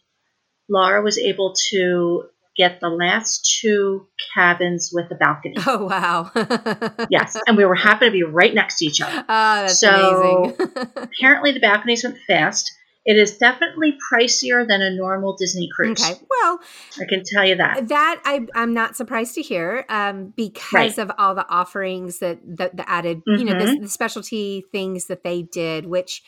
Laura 0.68 1.04
was 1.04 1.20
able 1.20 1.54
to 1.70 2.24
get 2.58 2.80
the 2.82 2.90
last 2.90 3.60
two 3.62 4.08
cabins 4.34 4.90
with 4.92 5.12
a 5.12 5.16
balcony. 5.16 5.56
Oh, 5.68 5.86
wow. 5.86 6.32
yes. 7.10 7.38
And 7.46 7.58
we 7.58 7.64
were 7.64 7.76
happy 7.76 8.06
to 8.06 8.12
be 8.12 8.24
right 8.24 8.54
next 8.54 8.80
to 8.80 8.86
each 8.86 9.02
other. 9.02 9.24
Oh, 9.30 9.62
that's 9.62 9.80
so 9.80 10.56
apparently 10.96 11.52
the 11.52 11.60
balconies 11.60 12.04
went 12.04 12.18
fast. 12.28 12.72
It 13.06 13.18
is 13.18 13.38
definitely 13.38 13.98
pricier 14.12 14.68
than 14.68 14.82
a 14.82 14.92
normal 14.92 15.36
Disney 15.36 15.70
cruise. 15.74 16.04
Okay, 16.04 16.20
well, 16.30 16.60
I 17.00 17.06
can 17.08 17.24
tell 17.26 17.46
you 17.46 17.56
that. 17.56 17.88
That 17.88 18.22
I, 18.26 18.46
am 18.56 18.74
not 18.74 18.96
surprised 18.96 19.36
to 19.36 19.42
hear, 19.42 19.86
um, 19.90 20.34
because 20.36 20.74
right. 20.74 20.98
of 20.98 21.12
all 21.18 21.34
the 21.34 21.48
offerings 21.50 22.20
that 22.20 22.40
the, 22.46 22.72
the 22.74 22.90
added, 22.90 23.20
mm-hmm. 23.20 23.40
you 23.40 23.46
know, 23.46 23.58
the, 23.58 23.72
mm-hmm. 23.72 23.84
the 23.84 23.90
specialty 23.90 24.66
things 24.72 25.06
that 25.06 25.24
they 25.24 25.44
did, 25.44 25.86
which 25.86 26.22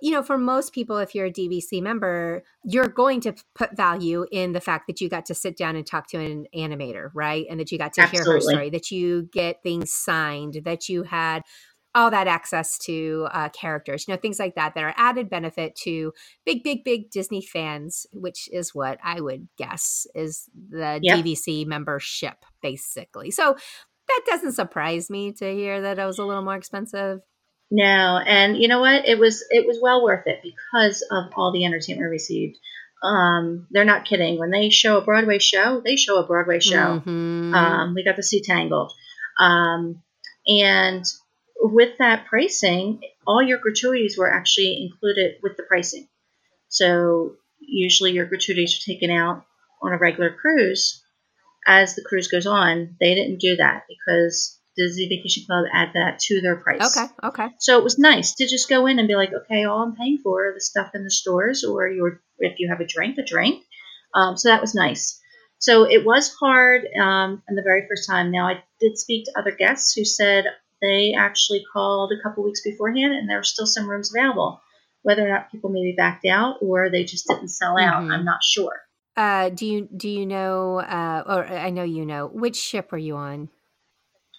you 0.00 0.12
know, 0.12 0.22
for 0.22 0.38
most 0.38 0.72
people, 0.72 0.98
if 0.98 1.14
you're 1.14 1.26
a 1.26 1.32
DVC 1.32 1.82
member, 1.82 2.44
you're 2.64 2.88
going 2.88 3.20
to 3.22 3.34
put 3.54 3.76
value 3.76 4.26
in 4.30 4.52
the 4.52 4.60
fact 4.60 4.86
that 4.86 5.00
you 5.00 5.08
got 5.08 5.26
to 5.26 5.34
sit 5.34 5.56
down 5.56 5.74
and 5.74 5.86
talk 5.86 6.06
to 6.08 6.18
an 6.18 6.46
animator, 6.54 7.10
right? 7.14 7.46
And 7.50 7.58
that 7.58 7.72
you 7.72 7.78
got 7.78 7.94
to 7.94 8.02
Absolutely. 8.02 8.24
hear 8.24 8.34
her 8.34 8.40
story, 8.40 8.70
that 8.70 8.90
you 8.90 9.28
get 9.32 9.62
things 9.62 9.92
signed, 9.92 10.60
that 10.64 10.88
you 10.88 11.02
had 11.02 11.42
all 11.94 12.10
that 12.10 12.26
access 12.26 12.78
to 12.78 13.26
uh, 13.32 13.48
characters, 13.48 14.06
you 14.06 14.14
know, 14.14 14.18
things 14.20 14.38
like 14.38 14.54
that 14.54 14.74
that 14.74 14.84
are 14.84 14.94
added 14.96 15.30
benefit 15.30 15.74
to 15.74 16.12
big, 16.44 16.62
big, 16.62 16.84
big 16.84 17.10
Disney 17.10 17.42
fans, 17.42 18.06
which 18.12 18.48
is 18.52 18.74
what 18.74 18.98
I 19.02 19.20
would 19.20 19.48
guess 19.56 20.06
is 20.14 20.48
the 20.54 21.00
yep. 21.02 21.18
DVC 21.18 21.66
membership, 21.66 22.44
basically. 22.62 23.30
So 23.30 23.56
that 24.08 24.22
doesn't 24.26 24.52
surprise 24.52 25.10
me 25.10 25.32
to 25.32 25.52
hear 25.52 25.80
that 25.82 25.98
it 25.98 26.04
was 26.04 26.18
a 26.18 26.24
little 26.24 26.42
more 26.44 26.56
expensive. 26.56 27.20
No, 27.70 28.18
and 28.24 28.56
you 28.56 28.68
know 28.68 28.80
what? 28.80 29.06
It 29.06 29.18
was 29.18 29.44
it 29.50 29.66
was 29.66 29.78
well 29.82 30.02
worth 30.02 30.26
it 30.26 30.40
because 30.42 31.06
of 31.10 31.24
all 31.36 31.52
the 31.52 31.66
entertainment 31.66 32.06
we 32.06 32.12
received. 32.12 32.58
Um, 33.02 33.66
they're 33.70 33.84
not 33.84 34.06
kidding. 34.06 34.38
When 34.38 34.50
they 34.50 34.70
show 34.70 34.98
a 34.98 35.04
Broadway 35.04 35.38
show, 35.38 35.82
they 35.84 35.96
show 35.96 36.18
a 36.18 36.26
Broadway 36.26 36.60
show. 36.60 37.00
Mm-hmm. 37.00 37.54
Um, 37.54 37.94
we 37.94 38.04
got 38.04 38.16
to 38.16 38.22
see 38.22 38.42
Tangled. 38.42 38.92
Um, 39.38 40.02
and 40.46 41.04
with 41.60 41.98
that 41.98 42.26
pricing, 42.26 43.00
all 43.26 43.42
your 43.42 43.58
gratuities 43.58 44.16
were 44.16 44.32
actually 44.32 44.82
included 44.82 45.36
with 45.42 45.56
the 45.56 45.64
pricing. 45.64 46.08
So 46.68 47.36
usually 47.60 48.12
your 48.12 48.26
gratuities 48.26 48.78
are 48.78 48.92
taken 48.92 49.10
out 49.10 49.44
on 49.82 49.92
a 49.92 49.98
regular 49.98 50.30
cruise. 50.30 51.02
As 51.66 51.94
the 51.94 52.02
cruise 52.02 52.28
goes 52.28 52.46
on, 52.46 52.96
they 53.00 53.14
didn't 53.14 53.40
do 53.40 53.56
that 53.56 53.84
because 53.88 54.58
Disney 54.76 55.08
Vacation 55.08 55.44
Club 55.44 55.66
add 55.72 55.90
that 55.94 56.20
to 56.20 56.40
their 56.40 56.56
price. 56.56 56.96
Okay, 56.96 57.12
okay. 57.24 57.48
So 57.58 57.78
it 57.78 57.84
was 57.84 57.98
nice 57.98 58.36
to 58.36 58.46
just 58.46 58.68
go 58.68 58.86
in 58.86 58.98
and 58.98 59.08
be 59.08 59.16
like, 59.16 59.32
okay, 59.32 59.64
all 59.64 59.82
I'm 59.82 59.96
paying 59.96 60.18
for 60.18 60.48
are 60.48 60.54
the 60.54 60.60
stuff 60.60 60.92
in 60.94 61.04
the 61.04 61.10
stores, 61.10 61.64
or 61.64 61.88
your 61.88 62.22
if 62.38 62.58
you 62.58 62.68
have 62.68 62.80
a 62.80 62.86
drink, 62.86 63.18
a 63.18 63.24
drink. 63.24 63.64
Um, 64.14 64.36
so 64.36 64.48
that 64.48 64.60
was 64.60 64.74
nice. 64.74 65.20
So 65.58 65.82
it 65.82 66.04
was 66.04 66.32
hard 66.34 66.86
um, 67.00 67.42
in 67.48 67.56
the 67.56 67.62
very 67.62 67.86
first 67.88 68.08
time. 68.08 68.30
Now 68.30 68.48
I 68.48 68.62
did 68.80 68.96
speak 68.96 69.24
to 69.24 69.38
other 69.38 69.50
guests 69.50 69.94
who 69.94 70.04
said 70.04 70.44
they 70.80 71.14
actually 71.16 71.64
called 71.72 72.12
a 72.12 72.22
couple 72.22 72.44
weeks 72.44 72.62
beforehand 72.62 73.14
and 73.14 73.28
there 73.28 73.38
were 73.38 73.44
still 73.44 73.66
some 73.66 73.88
rooms 73.88 74.12
available. 74.14 74.60
Whether 75.02 75.26
or 75.26 75.30
not 75.30 75.50
people 75.50 75.70
maybe 75.70 75.94
backed 75.96 76.26
out 76.26 76.56
or 76.60 76.90
they 76.90 77.04
just 77.04 77.26
didn't 77.28 77.48
sell 77.48 77.78
out, 77.78 78.02
mm-hmm. 78.02 78.12
I'm 78.12 78.24
not 78.24 78.42
sure. 78.42 78.82
Uh, 79.16 79.48
do 79.48 79.66
you 79.66 79.88
do 79.96 80.08
you 80.08 80.26
know? 80.26 80.78
Uh, 80.78 81.22
or 81.26 81.44
I 81.46 81.70
know 81.70 81.82
you 81.82 82.04
know 82.04 82.28
which 82.28 82.56
ship 82.56 82.92
are 82.92 82.98
you 82.98 83.16
on? 83.16 83.48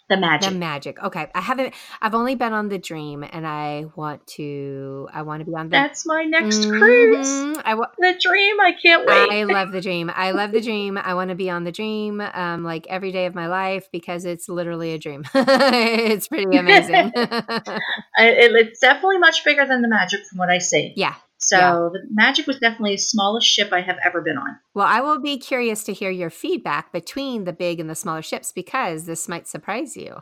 The 0.09 0.17
magic. 0.17 0.49
The 0.51 0.57
magic. 0.57 1.03
Okay. 1.03 1.27
I 1.35 1.41
haven't 1.41 1.73
I've 2.01 2.15
only 2.15 2.33
been 2.35 2.51
on 2.53 2.67
the 2.67 2.79
dream 2.79 3.23
and 3.23 3.45
I 3.45 3.85
want 3.95 4.25
to 4.37 5.07
I 5.13 5.21
want 5.21 5.41
to 5.41 5.45
be 5.45 5.55
on 5.55 5.67
the 5.69 5.71
That's 5.77 6.05
my 6.05 6.23
next 6.23 6.65
cruise. 6.71 7.27
Mhm. 7.27 7.61
I 7.63 7.75
wa- 7.75 7.91
The 7.97 8.17
dream. 8.19 8.59
I 8.59 8.71
can't 8.73 9.05
wait. 9.05 9.29
I 9.31 9.43
love 9.43 9.71
the 9.71 9.81
dream. 9.81 10.11
I 10.13 10.31
love 10.31 10.51
the 10.51 10.61
dream. 10.61 10.97
I 10.97 11.13
want 11.13 11.29
to 11.29 11.35
be 11.35 11.49
on 11.51 11.63
the 11.63 11.71
dream 11.71 12.21
um 12.21 12.63
like 12.63 12.87
every 12.87 13.11
day 13.11 13.27
of 13.27 13.35
my 13.35 13.47
life 13.47 13.87
because 13.91 14.25
it's 14.25 14.49
literally 14.49 14.93
a 14.93 14.97
dream. 14.97 15.25
it's 15.35 16.27
pretty 16.27 16.57
amazing. 16.57 17.11
I, 17.15 17.79
it, 18.17 18.51
it's 18.55 18.79
definitely 18.79 19.19
much 19.19 19.45
bigger 19.45 19.65
than 19.65 19.81
the 19.83 19.87
magic 19.87 20.21
from 20.27 20.39
what 20.39 20.49
I 20.49 20.57
see. 20.57 20.93
yeah. 20.95 21.15
So 21.41 21.57
yeah. 21.57 21.71
the 21.93 21.99
magic 22.11 22.47
was 22.47 22.59
definitely 22.59 22.95
the 22.95 23.01
smallest 23.01 23.47
ship 23.47 23.71
I 23.71 23.81
have 23.81 23.97
ever 24.03 24.21
been 24.21 24.37
on. 24.37 24.57
Well, 24.73 24.85
I 24.85 24.99
will 25.01 25.19
be 25.19 25.37
curious 25.37 25.83
to 25.85 25.93
hear 25.93 26.11
your 26.11 26.29
feedback 26.29 26.91
between 26.91 27.45
the 27.45 27.53
big 27.53 27.79
and 27.79 27.89
the 27.89 27.95
smaller 27.95 28.21
ships 28.21 28.51
because 28.51 29.05
this 29.05 29.29
might 29.29 29.47
surprise 29.47 29.95
you. 29.95 30.17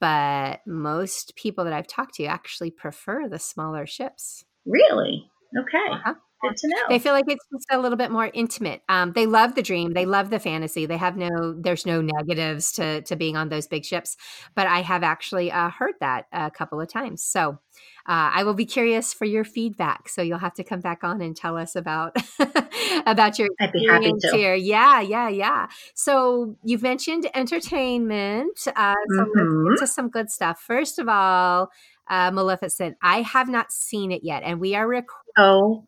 But 0.00 0.60
most 0.66 1.36
people 1.36 1.64
that 1.64 1.72
I've 1.72 1.86
talked 1.86 2.16
to 2.16 2.24
actually 2.24 2.70
prefer 2.70 3.28
the 3.28 3.38
smaller 3.38 3.86
ships. 3.86 4.44
Really? 4.66 5.30
Okay. 5.56 5.92
Uh-huh. 5.92 6.14
Good 6.42 6.56
to 6.58 6.68
know. 6.68 6.88
They 6.90 6.98
feel 6.98 7.14
like 7.14 7.24
it's 7.28 7.44
just 7.50 7.66
a 7.70 7.78
little 7.78 7.96
bit 7.96 8.10
more 8.10 8.30
intimate. 8.34 8.82
Um, 8.88 9.12
they 9.12 9.24
love 9.26 9.54
the 9.54 9.62
dream. 9.62 9.92
They 9.94 10.04
love 10.04 10.28
the 10.30 10.38
fantasy. 10.38 10.84
They 10.84 10.98
have 10.98 11.16
no, 11.16 11.54
there's 11.58 11.86
no 11.86 12.02
negatives 12.02 12.72
to 12.72 13.00
to 13.02 13.16
being 13.16 13.36
on 13.36 13.48
those 13.48 13.66
big 13.66 13.84
ships. 13.84 14.16
But 14.54 14.66
I 14.66 14.82
have 14.82 15.02
actually 15.02 15.50
uh, 15.50 15.70
heard 15.70 15.94
that 16.00 16.26
a 16.32 16.50
couple 16.50 16.80
of 16.80 16.88
times. 16.92 17.22
So 17.24 17.58
uh, 18.06 18.30
I 18.34 18.44
will 18.44 18.54
be 18.54 18.66
curious 18.66 19.14
for 19.14 19.24
your 19.24 19.44
feedback. 19.44 20.08
So 20.10 20.20
you'll 20.22 20.38
have 20.38 20.54
to 20.54 20.64
come 20.64 20.80
back 20.80 21.02
on 21.02 21.22
and 21.22 21.34
tell 21.34 21.56
us 21.56 21.74
about 21.74 22.16
about 23.06 23.38
your 23.38 23.48
I'd 23.60 23.72
be 23.72 23.84
happy 23.88 24.10
experience 24.10 24.24
here. 24.30 24.54
Yeah, 24.54 25.00
yeah, 25.00 25.28
yeah. 25.30 25.66
So 25.94 26.56
you've 26.64 26.82
mentioned 26.82 27.26
entertainment. 27.34 28.58
Uh, 28.76 28.94
so 29.16 29.24
Mhm. 29.24 29.64
let's 29.68 29.80
get 29.80 29.86
to 29.86 29.92
some 29.92 30.08
good 30.10 30.30
stuff. 30.30 30.60
First 30.60 30.98
of 30.98 31.08
all, 31.08 31.70
uh, 32.08 32.30
Maleficent. 32.30 32.96
I 33.02 33.22
have 33.22 33.48
not 33.48 33.72
seen 33.72 34.12
it 34.12 34.22
yet, 34.22 34.42
and 34.44 34.60
we 34.60 34.74
are 34.74 34.86
recording. 34.86 35.32
Oh 35.38 35.86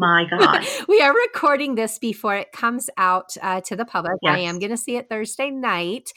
my 0.00 0.24
God. 0.30 0.66
we 0.88 1.00
are 1.00 1.14
recording 1.14 1.76
this 1.76 1.98
before 1.98 2.34
it 2.34 2.50
comes 2.50 2.90
out 2.96 3.36
uh, 3.40 3.60
to 3.60 3.76
the 3.76 3.84
public. 3.84 4.14
I 4.26 4.40
am 4.40 4.58
going 4.58 4.70
to 4.70 4.76
see 4.76 4.96
it 4.96 5.08
Thursday 5.08 5.50
night. 5.50 6.10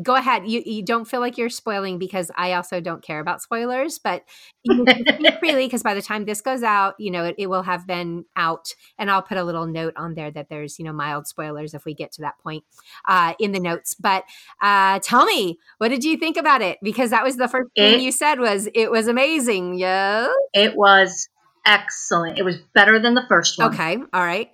Go 0.00 0.14
ahead. 0.14 0.46
You 0.46 0.62
you 0.64 0.84
don't 0.84 1.06
feel 1.06 1.18
like 1.18 1.38
you're 1.38 1.48
spoiling 1.48 1.98
because 1.98 2.30
I 2.36 2.52
also 2.52 2.78
don't 2.78 3.02
care 3.02 3.18
about 3.18 3.42
spoilers, 3.42 3.98
but 3.98 4.22
you 4.62 4.84
can 4.84 5.06
speak 5.08 5.38
freely 5.40 5.66
because 5.66 5.82
by 5.82 5.94
the 5.94 6.02
time 6.02 6.24
this 6.24 6.40
goes 6.40 6.62
out, 6.62 6.94
you 6.98 7.10
know 7.10 7.24
it, 7.24 7.34
it 7.36 7.48
will 7.48 7.62
have 7.62 7.86
been 7.86 8.24
out, 8.36 8.68
and 8.98 9.10
I'll 9.10 9.22
put 9.22 9.38
a 9.38 9.42
little 9.42 9.66
note 9.66 9.94
on 9.96 10.14
there 10.14 10.30
that 10.30 10.50
there's 10.50 10.78
you 10.78 10.84
know 10.84 10.92
mild 10.92 11.26
spoilers 11.26 11.74
if 11.74 11.84
we 11.84 11.94
get 11.94 12.12
to 12.12 12.20
that 12.20 12.38
point 12.38 12.64
uh, 13.08 13.32
in 13.40 13.50
the 13.50 13.58
notes. 13.58 13.96
But 13.98 14.24
uh, 14.62 15.00
tell 15.00 15.24
me, 15.24 15.58
what 15.78 15.88
did 15.88 16.04
you 16.04 16.16
think 16.16 16.36
about 16.36 16.62
it? 16.62 16.78
Because 16.80 17.10
that 17.10 17.24
was 17.24 17.36
the 17.36 17.48
first 17.48 17.70
thing 17.76 17.98
you 18.00 18.12
said 18.12 18.38
was 18.38 18.68
it 18.74 18.92
was 18.92 19.08
amazing. 19.08 19.78
Yeah. 19.78 20.28
it 20.52 20.76
was 20.76 21.28
excellent. 21.66 22.38
It 22.38 22.44
was 22.44 22.56
better 22.74 22.98
than 22.98 23.14
the 23.14 23.24
first 23.28 23.58
one. 23.58 23.72
Okay. 23.74 23.96
All 24.12 24.24
right. 24.24 24.50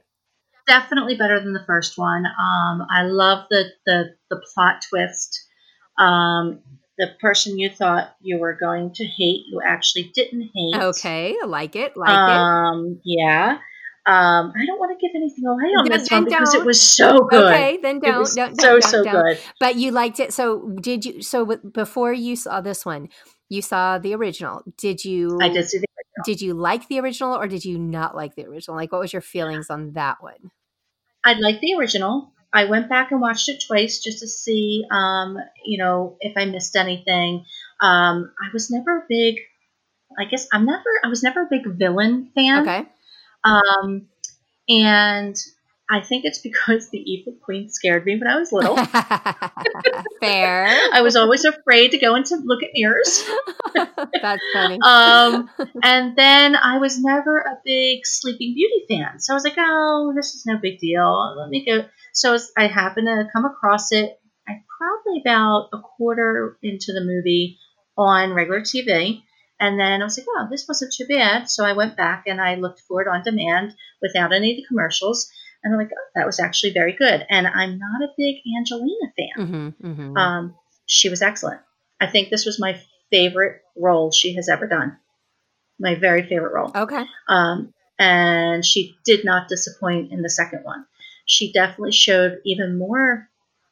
Definitely 0.66 1.16
better 1.16 1.40
than 1.40 1.52
the 1.52 1.64
first 1.66 1.99
one. 1.99 2.25
Um, 2.26 2.87
I 2.90 3.02
love 3.04 3.46
the, 3.50 3.64
the, 3.87 4.04
the 4.30 4.40
plot 4.54 4.82
twist. 4.88 5.46
Um, 5.99 6.61
the 6.96 7.08
person 7.20 7.58
you 7.58 7.68
thought 7.70 8.14
you 8.20 8.38
were 8.38 8.56
going 8.58 8.92
to 8.94 9.04
hate, 9.04 9.42
you 9.49 9.61
actually 9.66 10.11
didn't 10.14 10.50
hate. 10.54 10.75
Okay. 10.82 11.37
I 11.42 11.46
like 11.46 11.76
it. 11.76 11.96
Like 11.96 12.08
it. 12.08 12.14
Um, 12.14 13.00
yeah. 13.04 13.58
Um, 14.06 14.52
I 14.54 14.66
don't 14.66 14.78
want 14.78 14.99
to 14.99 15.06
give 15.06 15.14
anything 15.16 15.46
away 15.46 15.70
on 15.78 15.88
Then- 15.88 15.99
this 15.99 16.11
one 16.11 16.25
because 16.25 16.52
don't. 16.52 16.62
it 16.62 16.66
was 16.66 16.80
so 16.80 17.20
good. 17.20 17.42
Okay, 17.54 17.78
then 17.80 18.00
don't, 18.00 18.26
so 18.26 18.37
don't, 18.37 18.56
don't, 18.56 18.84
so 18.84 19.02
don't. 19.02 19.12
good. 19.14 19.38
But 19.58 19.76
you 19.76 19.92
liked 19.92 20.20
it. 20.20 20.34
So 20.34 20.68
did 20.80 21.06
you? 21.06 21.23
So 21.23 21.46
w- 21.46 21.70
before 21.73 22.12
you 22.12 22.37
saw 22.37 22.61
this 22.61 22.84
one, 22.84 23.08
you 23.48 23.62
saw 23.62 23.98
the 23.98 24.14
original. 24.14 24.62
Did 24.76 25.04
you? 25.04 25.38
I 25.40 25.48
did 25.48 25.68
see 25.68 25.78
the 25.78 25.86
Did 26.24 26.40
you 26.40 26.54
like 26.54 26.88
the 26.88 27.00
original 27.00 27.34
or 27.34 27.46
did 27.46 27.64
you 27.64 27.78
not 27.78 28.16
like 28.16 28.34
the 28.34 28.46
original? 28.46 28.76
Like, 28.76 28.92
what 28.92 29.00
was 29.00 29.12
your 29.12 29.22
feelings 29.22 29.70
on 29.70 29.92
that 29.92 30.22
one? 30.22 30.50
I 31.24 31.34
like 31.34 31.60
the 31.60 31.74
original. 31.78 32.32
I 32.52 32.66
went 32.66 32.88
back 32.88 33.10
and 33.10 33.20
watched 33.20 33.48
it 33.48 33.64
twice 33.66 33.98
just 33.98 34.20
to 34.20 34.28
see, 34.28 34.84
um, 34.90 35.36
you 35.64 35.76
know, 35.76 36.16
if 36.20 36.36
I 36.36 36.44
missed 36.44 36.76
anything. 36.76 37.44
Um, 37.80 38.32
I 38.40 38.52
was 38.52 38.70
never 38.70 38.98
a 38.98 39.02
big. 39.08 39.36
I 40.18 40.26
guess 40.26 40.46
I'm 40.52 40.64
never. 40.64 40.84
I 41.02 41.08
was 41.08 41.22
never 41.22 41.42
a 41.42 41.48
big 41.50 41.66
villain 41.66 42.30
fan. 42.34 42.62
Okay. 42.62 42.86
Um, 43.42 44.06
and 44.68 45.36
I 45.90 46.00
think 46.00 46.24
it's 46.24 46.38
because 46.38 46.88
the 46.90 46.98
evil 46.98 47.34
queen 47.42 47.68
scared 47.68 48.06
me 48.06 48.18
when 48.18 48.26
I 48.26 48.38
was 48.38 48.52
little. 48.52 48.76
Fair. 50.20 50.66
I 50.92 51.02
was 51.02 51.14
always 51.14 51.44
afraid 51.44 51.90
to 51.90 51.99
go 51.99 52.14
into 52.14 52.36
look 52.36 52.62
at 52.62 52.70
mirrors. 52.73 53.23
That's 53.75 54.42
funny. 54.54 54.78
Um, 54.82 55.50
and 55.82 56.16
then 56.16 56.56
I 56.56 56.78
was 56.78 56.99
never 56.99 57.38
a 57.38 57.58
big 57.64 58.06
Sleeping 58.06 58.54
Beauty 58.54 58.86
fan. 58.88 59.20
So 59.20 59.34
I 59.34 59.36
was 59.36 59.44
like, 59.44 59.56
oh, 59.58 60.14
this 60.16 60.34
is 60.34 60.47
no 60.47 60.56
big 60.56 60.78
deal. 60.78 61.36
Let 61.38 61.50
me 61.50 61.66
go. 61.66 61.86
So 62.14 62.32
as 62.32 62.50
I 62.56 62.66
happened 62.66 63.06
to 63.06 63.28
come 63.32 63.44
across 63.44 63.92
it, 63.92 64.18
I 64.49 64.62
probably 64.78 65.20
about 65.20 65.68
a 65.75 65.80
quarter 65.80 66.56
into 66.62 66.92
the 66.94 67.04
movie 67.04 67.58
on 67.99 68.32
regular 68.32 68.60
TV. 68.60 69.23
And 69.60 69.78
then 69.78 70.00
I 70.00 70.04
was 70.04 70.18
like, 70.18 70.26
oh, 70.28 70.49
this 70.50 70.66
wasn't 70.66 70.94
too 70.94 71.06
bad. 71.06 71.50
So 71.50 71.64
I 71.64 71.75
went 71.75 71.97
back 71.97 72.25
and 72.26 72.40
I 72.40 72.54
looked 72.54 72.80
for 72.88 73.02
it 73.02 73.08
on 73.08 73.23
demand 73.23 73.75
without 74.00 74.32
any 74.32 74.52
of 74.52 74.56
the 74.56 74.66
commercials. 74.66 75.30
And 75.64 75.72
I'm 75.72 75.78
like, 75.78 75.90
oh, 75.92 76.08
that 76.14 76.26
was 76.26 76.38
actually 76.38 76.74
very 76.74 76.92
good. 76.92 77.26
And 77.30 77.46
I'm 77.46 77.78
not 77.78 78.02
a 78.02 78.08
big 78.16 78.36
Angelina 78.56 79.12
fan. 79.16 79.74
hmm 79.80 79.88
hmm 79.92 80.16
Um, 80.16 80.54
she 80.86 81.08
was 81.08 81.22
excellent. 81.22 81.60
I 82.00 82.06
think 82.06 82.28
this 82.28 82.44
was 82.44 82.60
my 82.60 82.78
favorite 83.10 83.62
role 83.76 84.12
she 84.12 84.34
has 84.34 84.48
ever 84.48 84.66
done. 84.66 84.98
My 85.80 85.94
very 85.94 86.22
favorite 86.22 86.52
role. 86.52 86.70
okay. 86.74 87.04
Um, 87.28 87.72
and 87.98 88.64
she 88.64 88.96
did 89.04 89.24
not 89.24 89.48
disappoint 89.48 90.12
in 90.12 90.20
the 90.22 90.28
second 90.30 90.64
one. 90.64 90.84
She 91.26 91.52
definitely 91.52 91.92
showed 91.92 92.40
even 92.44 92.76
more 92.76 93.28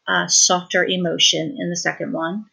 uh, 0.08 0.26
softer 0.28 0.84
emotion 0.84 1.56
in 1.58 1.68
the 1.68 1.76
second 1.76 2.12
one, 2.12 2.46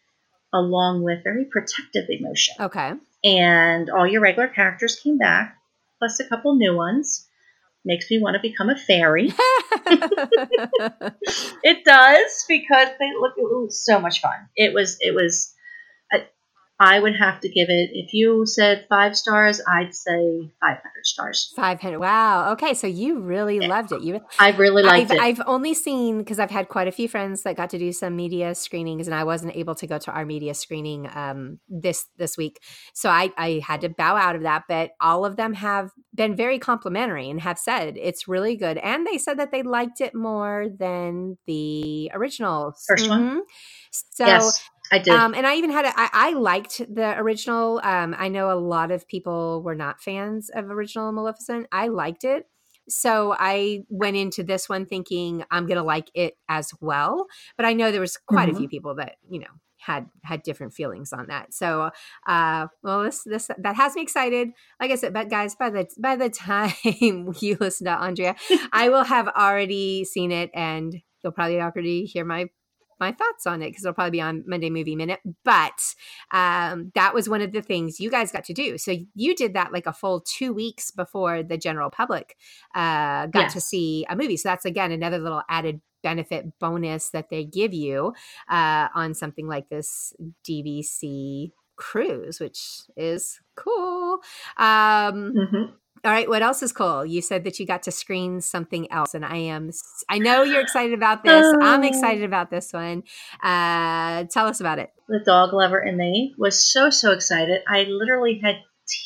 along 0.52 1.02
with 1.02 1.24
very 1.24 1.46
protective 1.46 2.06
emotion. 2.10 2.54
Okay. 2.60 2.92
And 3.24 3.88
all 3.90 4.06
your 4.06 4.20
regular 4.20 4.48
characters 4.48 5.00
came 5.02 5.16
back, 5.18 5.56
plus 5.98 6.20
a 6.20 6.28
couple 6.28 6.54
new 6.56 6.76
ones. 6.76 7.26
Makes 7.84 8.10
me 8.10 8.20
want 8.20 8.34
to 8.34 8.40
become 8.40 8.70
a 8.70 8.76
fairy. 8.76 9.32
It 11.62 11.84
does 11.84 12.44
because 12.48 12.88
they 12.98 13.10
look. 13.18 13.34
It 13.36 13.42
was 13.42 13.84
so 13.84 14.00
much 14.00 14.20
fun. 14.20 14.48
It 14.56 14.74
was. 14.74 14.96
It 15.00 15.14
was. 15.14 15.54
I, 16.80 16.98
would 16.98 17.14
have 17.16 17.40
to 17.40 17.48
give 17.48 17.68
it. 17.68 17.90
If 17.92 18.12
you 18.12 18.46
said 18.46 18.86
five 18.88 19.16
stars, 19.16 19.60
I'd 19.68 19.94
say 19.94 20.50
five 20.60 20.78
hundred 20.78 21.04
stars. 21.04 21.52
500. 21.54 21.98
Wow. 21.98 22.52
Okay. 22.52 22.74
So 22.74 22.86
you 22.86 23.20
really 23.20 23.58
Yeah. 23.58 23.68
loved 23.68 23.92
it. 23.92 24.00
You 24.02 24.20
I 24.38 24.50
really 24.52 24.82
liked 24.82 25.10
I've, 25.10 25.16
it. 25.16 25.20
I've 25.20 25.40
only 25.46 25.74
seen 25.74 26.18
because 26.18 26.38
I've 26.38 26.50
had 26.50 26.68
quite 26.68 26.88
a 26.88 26.92
few 26.92 27.08
friends 27.08 27.42
that 27.42 27.56
got 27.56 27.70
to 27.70 27.78
do 27.78 27.92
some 27.92 28.16
media 28.16 28.54
screenings, 28.54 29.06
and 29.06 29.14
I 29.14 29.24
wasn't 29.24 29.54
able 29.54 29.74
to 29.76 29.86
go 29.86 29.98
to 29.98 30.10
our 30.10 30.24
media 30.24 30.54
screening 30.54 31.08
um, 31.14 31.60
this 31.68 32.06
this 32.16 32.36
week, 32.36 32.60
so 32.94 33.10
I, 33.10 33.30
I 33.36 33.60
had 33.64 33.82
to 33.82 33.88
bow 33.90 34.16
out 34.16 34.36
of 34.36 34.42
that. 34.42 34.64
But 34.68 34.92
all 35.00 35.24
of 35.24 35.36
them 35.36 35.54
have 35.54 35.90
been 36.14 36.34
very 36.34 36.58
complimentary 36.58 37.30
and 37.30 37.40
have 37.40 37.58
said 37.58 37.96
it's 37.96 38.26
really 38.26 38.56
good, 38.56 38.78
and 38.78 39.06
they 39.06 39.18
said 39.18 39.38
that 39.38 39.52
they 39.52 39.62
liked 39.62 40.00
it 40.00 40.14
more 40.14 40.66
than 40.78 41.36
the 41.46 42.10
original 42.14 42.74
First 42.88 43.08
one? 43.08 43.20
Mhm. 43.20 43.40
So 43.90 44.26
yes, 44.26 44.69
I 44.90 44.98
did. 44.98 45.24
um, 45.24 45.34
and 45.34 45.46
I 45.46 45.56
even 45.56 45.70
had 45.70 45.84
a, 45.86 45.92
I, 45.96 46.10
I 46.12 46.32
liked 46.32 46.78
the 46.94 47.18
original. 47.18 47.80
Um, 47.82 48.14
I 48.18 48.28
know 48.28 48.50
a 48.50 48.58
lot 48.58 48.90
of 48.90 49.08
people 49.08 49.62
were 49.62 49.74
not 49.74 50.00
fans 50.00 50.50
of 50.50 50.70
original 50.70 51.12
Maleficent. 51.12 51.66
I 51.72 51.88
liked 51.88 52.24
it. 52.24 52.46
So 52.88 53.34
I 53.38 53.80
went 53.88 54.16
into 54.16 54.42
this 54.42 54.68
one 54.68 54.86
thinking 54.86 55.44
I'm 55.50 55.66
gonna 55.66 55.84
like 55.84 56.10
it 56.14 56.34
as 56.48 56.72
well. 56.80 57.26
But 57.56 57.66
I 57.66 57.72
know 57.72 57.90
there 57.92 58.00
was 58.00 58.16
quite 58.16 58.48
Mhm. 58.48 58.52
a 58.52 58.54
few 58.58 58.68
people 58.68 58.94
that, 58.96 59.16
you 59.30 59.40
know, 59.40 59.46
had 59.78 60.06
had 60.24 60.42
different 60.42 60.74
feelings 60.74 61.12
on 61.12 61.26
that. 61.28 61.54
So 61.54 61.90
uh 62.26 62.66
well 62.82 63.04
this 63.04 63.22
this 63.24 63.50
that 63.58 63.76
has 63.76 63.94
me 63.94 64.02
excited. 64.02 64.50
Like 64.80 64.90
I 64.90 64.96
said, 64.96 65.12
but 65.12 65.30
guys, 65.30 65.54
by 65.54 65.70
the 65.70 65.88
by 66.00 66.16
the 66.16 66.30
time 66.30 66.72
you 67.40 67.56
listen 67.60 67.86
to 67.86 67.92
Andria, 67.92 68.36
I 68.72 68.88
will 68.88 69.04
have 69.04 69.28
already 69.28 70.04
seen 70.04 70.32
it 70.32 70.50
and 70.54 71.00
you'll 71.22 71.32
probably 71.32 71.60
already 71.60 72.04
hear 72.06 72.24
my 72.24 72.46
my 73.00 73.12
thoughts 73.12 73.46
on 73.46 73.62
it 73.62 73.70
because 73.70 73.84
it'll 73.84 73.94
probably 73.94 74.10
be 74.12 74.20
on 74.20 74.44
Monday 74.46 74.70
Movie 74.70 74.96
Minute. 74.96 75.20
But 75.44 75.80
um, 76.30 76.92
that 76.94 77.14
was 77.14 77.28
one 77.28 77.40
of 77.40 77.52
the 77.52 77.62
things 77.62 77.98
you 78.00 78.10
guys 78.10 78.30
got 78.30 78.44
to 78.44 78.52
do. 78.52 78.78
So 78.78 78.94
you 79.14 79.34
did 79.34 79.54
that 79.54 79.72
like 79.72 79.86
a 79.86 79.92
full 79.92 80.20
two 80.20 80.52
weeks 80.52 80.90
before 80.90 81.42
the 81.42 81.56
general 81.58 81.90
public 81.90 82.36
uh, 82.74 83.26
got 83.26 83.48
to 83.50 83.60
see 83.60 84.06
a 84.08 84.16
movie. 84.16 84.36
So 84.36 84.48
that's 84.50 84.64
again 84.64 84.92
another 84.92 85.18
little 85.18 85.42
added 85.48 85.80
benefit 86.02 86.58
bonus 86.58 87.10
that 87.10 87.28
they 87.30 87.44
give 87.44 87.74
you 87.74 88.14
uh, 88.48 88.88
on 88.94 89.14
something 89.14 89.46
like 89.46 89.68
this 89.68 90.14
DVC 90.48 91.52
cruise, 91.76 92.40
which 92.40 92.82
is 92.96 93.40
cool. 93.56 94.20
Um, 94.56 95.32
Mhm. 95.34 95.72
All 96.02 96.10
right, 96.10 96.28
what 96.28 96.42
else 96.42 96.62
is 96.62 96.72
cool? 96.72 97.04
You 97.04 97.20
said 97.20 97.44
that 97.44 97.60
you 97.60 97.66
got 97.66 97.82
to 97.82 97.90
screen 97.90 98.40
something 98.40 98.90
else, 98.90 99.14
and 99.14 99.24
I 99.24 99.36
am. 99.36 99.70
I 100.08 100.18
know 100.18 100.42
you're 100.42 100.62
excited 100.62 100.94
about 100.94 101.22
this. 101.24 101.54
I'm 101.60 101.84
excited 101.84 102.24
about 102.24 102.50
this 102.50 102.72
one. 102.72 103.02
Uh, 103.42 104.24
tell 104.24 104.46
us 104.46 104.60
about 104.60 104.78
it. 104.78 104.90
The 105.08 105.20
dog 105.24 105.52
lover 105.52 105.80
in 105.80 105.96
me 105.96 106.34
was 106.38 106.62
so 106.72 106.90
so 106.90 107.12
excited. 107.12 107.60
I 107.68 107.84
literally 107.84 108.40
had 108.42 108.56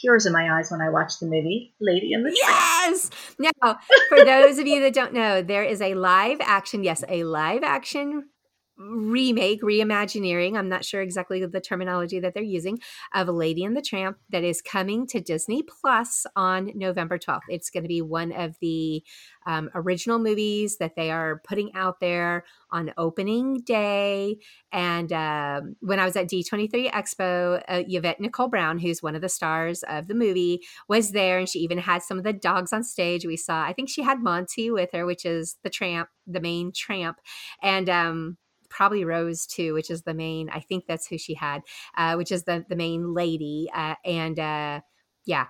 tears 0.00 0.24
in 0.24 0.32
my 0.32 0.56
eyes 0.56 0.70
when 0.70 0.80
I 0.80 0.90
watched 0.90 1.20
the 1.20 1.26
movie 1.26 1.74
Lady 1.80 2.12
and 2.12 2.24
the 2.24 2.30
Tramp. 2.30 2.54
Yes. 2.88 3.10
Now, 3.38 3.78
for 4.08 4.24
those 4.24 4.58
of 4.58 4.66
you 4.66 4.80
that 4.82 4.94
don't 4.94 5.12
know, 5.12 5.42
there 5.42 5.64
is 5.64 5.80
a 5.80 5.94
live 5.94 6.38
action. 6.40 6.84
Yes, 6.84 7.02
a 7.08 7.24
live 7.24 7.62
action 7.62 8.28
remake, 8.76 9.62
reimagineering, 9.62 10.56
I'm 10.56 10.68
not 10.68 10.84
sure 10.84 11.00
exactly 11.00 11.44
the 11.44 11.60
terminology 11.60 12.18
that 12.20 12.34
they're 12.34 12.42
using, 12.42 12.78
of 13.14 13.28
Lady 13.28 13.64
and 13.64 13.76
the 13.76 13.82
Tramp 13.82 14.18
that 14.30 14.42
is 14.44 14.60
coming 14.60 15.06
to 15.08 15.20
Disney 15.20 15.62
Plus 15.62 16.26
on 16.34 16.72
November 16.74 17.18
12th. 17.18 17.42
It's 17.48 17.70
going 17.70 17.84
to 17.84 17.88
be 17.88 18.02
one 18.02 18.32
of 18.32 18.56
the 18.60 19.02
um, 19.46 19.70
original 19.74 20.18
movies 20.18 20.78
that 20.78 20.96
they 20.96 21.10
are 21.10 21.40
putting 21.46 21.74
out 21.74 22.00
there 22.00 22.44
on 22.70 22.92
opening 22.96 23.60
day. 23.60 24.38
And 24.72 25.12
um, 25.12 25.76
when 25.80 26.00
I 26.00 26.04
was 26.04 26.16
at 26.16 26.28
D23 26.28 26.90
Expo, 26.90 27.62
uh, 27.68 27.82
Yvette 27.86 28.20
Nicole 28.20 28.48
Brown, 28.48 28.78
who's 28.78 29.02
one 29.02 29.14
of 29.14 29.22
the 29.22 29.28
stars 29.28 29.84
of 29.84 30.08
the 30.08 30.14
movie, 30.14 30.60
was 30.88 31.12
there 31.12 31.38
and 31.38 31.48
she 31.48 31.60
even 31.60 31.78
had 31.78 32.02
some 32.02 32.18
of 32.18 32.24
the 32.24 32.32
dogs 32.32 32.72
on 32.72 32.82
stage. 32.82 33.24
We 33.24 33.36
saw, 33.36 33.62
I 33.62 33.72
think 33.72 33.88
she 33.88 34.02
had 34.02 34.22
Monty 34.22 34.70
with 34.70 34.90
her, 34.92 35.06
which 35.06 35.24
is 35.24 35.56
the 35.62 35.70
tramp, 35.70 36.08
the 36.26 36.40
main 36.40 36.72
tramp. 36.72 37.18
And, 37.62 37.88
um, 37.88 38.38
probably 38.74 39.04
Rose 39.04 39.46
too, 39.46 39.72
which 39.72 39.90
is 39.90 40.02
the 40.02 40.14
main. 40.14 40.50
I 40.50 40.60
think 40.60 40.84
that's 40.86 41.06
who 41.06 41.16
she 41.16 41.34
had, 41.34 41.62
uh, 41.96 42.14
which 42.16 42.32
is 42.32 42.44
the 42.44 42.64
the 42.68 42.76
main 42.76 43.14
lady. 43.14 43.70
Uh, 43.74 43.94
and 44.04 44.38
uh, 44.38 44.80
yeah, 45.24 45.46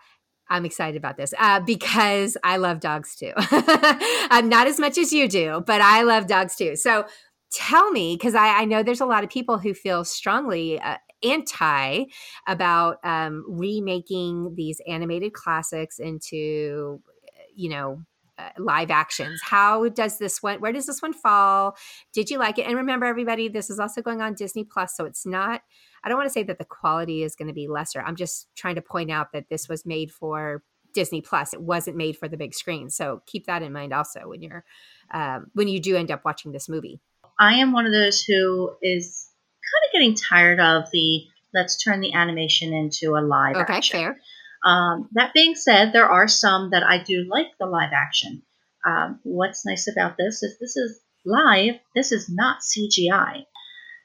I'm 0.49 0.65
excited 0.65 0.97
about 0.97 1.17
this 1.17 1.33
uh, 1.39 1.61
because 1.61 2.37
I 2.45 2.59
love 2.59 2.81
dogs 2.81 3.17
too. 3.17 3.33
um, 4.31 4.49
not 4.49 4.67
as 4.67 4.79
much 4.79 4.99
as 4.99 5.13
you 5.13 5.29
do, 5.29 5.63
but 5.67 5.81
I 5.81 6.03
love 6.03 6.27
dogs 6.27 6.55
too. 6.55 6.77
So 6.77 7.07
tell 7.51 7.91
me, 7.91 8.17
because 8.17 8.35
I, 8.35 8.61
I, 8.61 8.65
know 8.65 8.83
there's 8.83 9.01
a 9.01 9.07
lot 9.07 9.25
of 9.25 9.31
people 9.31 9.59
who 9.59 9.75
feel 9.75 10.05
strongly 10.05 10.81
uh, 10.81 10.97
anti 11.23 12.05
about 12.47 12.99
um, 13.05 13.45
remaking 13.49 14.55
these 14.57 14.81
animated 14.87 15.33
classics 15.33 15.99
into, 15.99 17.01
you 17.55 17.71
know, 17.71 18.03
uh, 18.39 18.51
live 18.59 18.91
actions. 18.91 19.41
How 19.43 19.89
does 19.89 20.19
this 20.19 20.43
one? 20.43 20.61
Where 20.61 20.73
does 20.73 20.87
this 20.87 21.01
one 21.01 21.13
fall? 21.13 21.77
Did 22.13 22.31
you 22.31 22.39
like 22.39 22.59
it? 22.59 22.67
And 22.67 22.77
remember, 22.77 23.07
everybody, 23.07 23.49
this 23.49 23.71
is 23.71 23.79
also 23.79 24.03
going 24.03 24.21
on 24.21 24.35
Disney 24.35 24.65
Plus, 24.65 24.97
so 24.97 25.05
it's 25.05 25.25
not. 25.25 25.63
I 26.03 26.09
don't 26.09 26.19
want 26.19 26.29
to 26.29 26.33
say 26.33 26.43
that 26.45 26.59
the 26.59 26.65
quality 26.65 27.23
is 27.23 27.37
going 27.37 27.49
to 27.49 27.55
be 27.55 27.69
lesser. 27.69 28.03
I'm 28.03 28.17
just 28.17 28.49
trying 28.55 28.75
to 28.75 28.83
point 28.83 29.11
out 29.11 29.33
that 29.33 29.49
this 29.49 29.69
was 29.69 29.87
made 29.87 30.11
for 30.11 30.63
Disney 30.93 31.21
Plus. 31.21 31.53
It 31.53 31.63
wasn't 31.63 31.97
made 31.97 32.17
for 32.17 32.29
the 32.29 32.37
big 32.37 32.55
screen, 32.55 32.91
so 32.91 33.23
keep 33.27 33.47
that 33.47 33.63
in 33.63 33.73
mind 33.73 33.93
also 33.93 34.29
when 34.29 34.43
you're 34.43 34.65
um, 35.13 35.47
when 35.55 35.69
you 35.69 35.81
do 35.81 35.97
end 35.97 36.11
up 36.11 36.25
watching 36.25 36.53
this 36.53 36.69
movie. 36.69 37.01
I 37.39 37.55
am 37.55 37.73
one 37.73 37.87
of 37.87 37.93
those 37.93 38.23
who 38.23 38.73
is 38.83 39.29
kind 39.63 39.89
of 39.89 39.93
getting 39.93 40.15
tired 40.15 40.61
of 40.61 40.91
the 40.93 41.25
let's 41.53 41.77
turn 41.77 42.01
the 42.01 42.13
animation 42.15 42.73
into 42.73 43.17
a 43.17 43.23
live 43.23 43.57
okay, 43.57 43.75
action. 43.75 43.99
fair. 43.99 44.21
Um, 44.65 45.09
that 45.13 45.35
being 45.35 45.55
said, 45.55 45.93
there 45.93 46.09
are 46.09 46.27
some 46.27 46.71
that 46.71 46.83
I 46.83 47.03
do 47.03 47.27
like 47.29 47.49
the 47.59 47.67
live 47.67 47.93
action. 47.93 48.43
Um, 48.87 49.21
what's 49.23 49.67
nice 49.67 49.89
about 49.89 50.17
this 50.17 50.43
is 50.43 50.59
this 50.59 50.77
is 50.77 51.01
live. 51.25 51.75
This 51.95 52.13
is 52.13 52.29
not 52.29 52.59
CGI. 52.61 53.45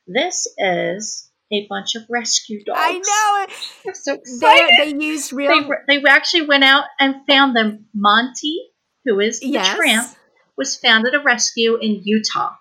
This 0.08 0.48
is 0.58 1.30
a 1.52 1.66
bunch 1.68 1.96
of 1.96 2.04
rescue 2.10 2.64
dogs. 2.64 2.80
I 2.82 2.98
know. 2.98 3.56
I'm 3.88 3.96
so 3.96 4.14
excited. 4.14 4.70
They, 4.78 4.94
they 4.94 5.06
used 5.06 5.34
real. 5.34 5.70
They, 5.88 6.00
they 6.00 6.08
actually 6.08 6.48
went 6.48 6.64
out 6.64 6.86
and 7.00 7.16
found 7.28 7.56
them. 7.56 7.86
Monty, 7.94 8.70
who 9.06 9.20
is 9.20 9.40
the 9.40 9.48
yes. 9.48 9.76
tramp, 9.76 10.10
was 10.58 10.76
found 10.76 11.08
at 11.08 11.16
a 11.16 11.22
rescue 11.24 11.78
in 11.78 12.02
Utah. 12.04 12.52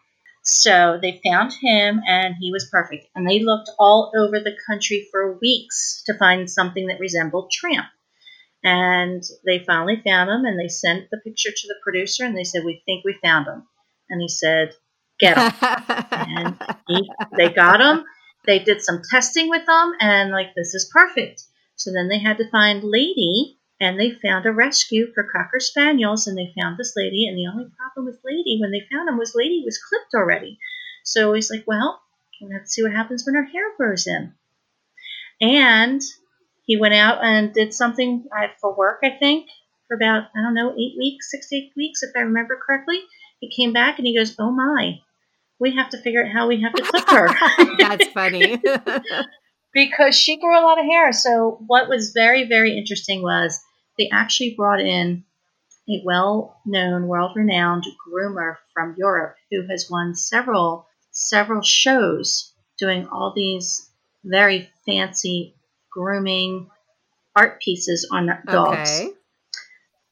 So 0.50 0.98
they 1.00 1.20
found 1.22 1.52
him 1.52 2.00
and 2.08 2.34
he 2.40 2.50
was 2.50 2.70
perfect. 2.72 3.06
And 3.14 3.28
they 3.28 3.40
looked 3.40 3.68
all 3.78 4.10
over 4.16 4.40
the 4.40 4.56
country 4.66 5.06
for 5.12 5.38
weeks 5.42 6.02
to 6.06 6.16
find 6.16 6.48
something 6.48 6.86
that 6.86 6.98
resembled 6.98 7.50
Tramp. 7.52 7.86
And 8.64 9.22
they 9.44 9.58
finally 9.58 10.02
found 10.02 10.30
him 10.30 10.46
and 10.46 10.58
they 10.58 10.68
sent 10.68 11.10
the 11.10 11.18
picture 11.18 11.50
to 11.50 11.68
the 11.68 11.76
producer 11.82 12.24
and 12.24 12.34
they 12.34 12.44
said, 12.44 12.64
We 12.64 12.82
think 12.86 13.04
we 13.04 13.18
found 13.22 13.46
him. 13.46 13.68
And 14.08 14.22
he 14.22 14.28
said, 14.28 14.70
Get 15.20 15.36
him. 15.36 15.52
and 16.12 16.56
he, 16.88 17.10
they 17.36 17.50
got 17.50 17.82
him. 17.82 18.04
They 18.46 18.58
did 18.58 18.80
some 18.80 19.02
testing 19.10 19.50
with 19.50 19.66
them 19.66 19.92
and, 20.00 20.30
like, 20.30 20.54
this 20.56 20.72
is 20.72 20.90
perfect. 20.90 21.42
So 21.76 21.92
then 21.92 22.08
they 22.08 22.20
had 22.20 22.38
to 22.38 22.50
find 22.50 22.82
Lady 22.82 23.57
and 23.80 23.98
they 23.98 24.10
found 24.10 24.44
a 24.46 24.52
rescue 24.52 25.12
for 25.14 25.24
Cocker 25.24 25.60
Spaniels, 25.60 26.26
and 26.26 26.36
they 26.36 26.52
found 26.58 26.76
this 26.76 26.94
lady. 26.96 27.26
And 27.26 27.36
the 27.38 27.46
only 27.46 27.70
problem 27.76 28.06
with 28.06 28.20
Lady, 28.24 28.58
when 28.60 28.72
they 28.72 28.86
found 28.90 29.08
him, 29.08 29.18
was 29.18 29.34
Lady 29.34 29.62
was 29.64 29.78
clipped 29.78 30.14
already. 30.14 30.58
So 31.04 31.32
he's 31.32 31.50
like, 31.50 31.64
well, 31.66 32.00
let's 32.40 32.72
see 32.72 32.82
what 32.82 32.92
happens 32.92 33.24
when 33.24 33.34
her 33.34 33.44
hair 33.44 33.76
grows 33.76 34.06
in. 34.06 34.34
And 35.40 36.02
he 36.66 36.76
went 36.76 36.94
out 36.94 37.24
and 37.24 37.52
did 37.52 37.72
something 37.72 38.26
uh, 38.36 38.48
for 38.60 38.74
work, 38.74 39.00
I 39.04 39.10
think, 39.10 39.48
for 39.86 39.96
about, 39.96 40.24
I 40.36 40.42
don't 40.42 40.54
know, 40.54 40.72
eight 40.72 40.96
weeks, 40.98 41.30
six, 41.30 41.52
eight 41.52 41.72
weeks, 41.76 42.02
if 42.02 42.10
I 42.16 42.20
remember 42.20 42.58
correctly. 42.64 43.00
He 43.40 43.50
came 43.54 43.72
back 43.72 43.98
and 43.98 44.06
he 44.06 44.16
goes, 44.16 44.34
oh 44.40 44.50
my, 44.50 44.98
we 45.60 45.76
have 45.76 45.90
to 45.90 45.98
figure 45.98 46.24
out 46.24 46.32
how 46.32 46.48
we 46.48 46.60
have 46.62 46.72
to 46.72 46.82
clip 46.82 47.08
her. 47.08 47.28
That's 47.78 48.08
funny. 48.08 48.60
because 49.72 50.16
she 50.16 50.38
grew 50.38 50.58
a 50.58 50.62
lot 50.62 50.78
of 50.78 50.86
hair. 50.86 51.12
So 51.12 51.58
what 51.66 51.88
was 51.88 52.12
very, 52.14 52.48
very 52.48 52.76
interesting 52.76 53.22
was 53.22 53.60
they 53.98 54.08
actually 54.10 54.54
brought 54.56 54.80
in 54.80 55.24
a 55.88 56.02
well 56.04 56.60
known, 56.64 57.06
world 57.08 57.32
renowned 57.34 57.84
groomer 58.06 58.56
from 58.72 58.94
Europe 58.96 59.36
who 59.50 59.66
has 59.66 59.90
won 59.90 60.14
several 60.14 60.86
several 61.10 61.62
shows 61.62 62.52
doing 62.78 63.08
all 63.08 63.32
these 63.34 63.90
very 64.24 64.70
fancy 64.86 65.54
grooming 65.90 66.70
art 67.34 67.60
pieces 67.60 68.08
on 68.10 68.30
dogs. 68.46 69.00
Okay. 69.00 69.10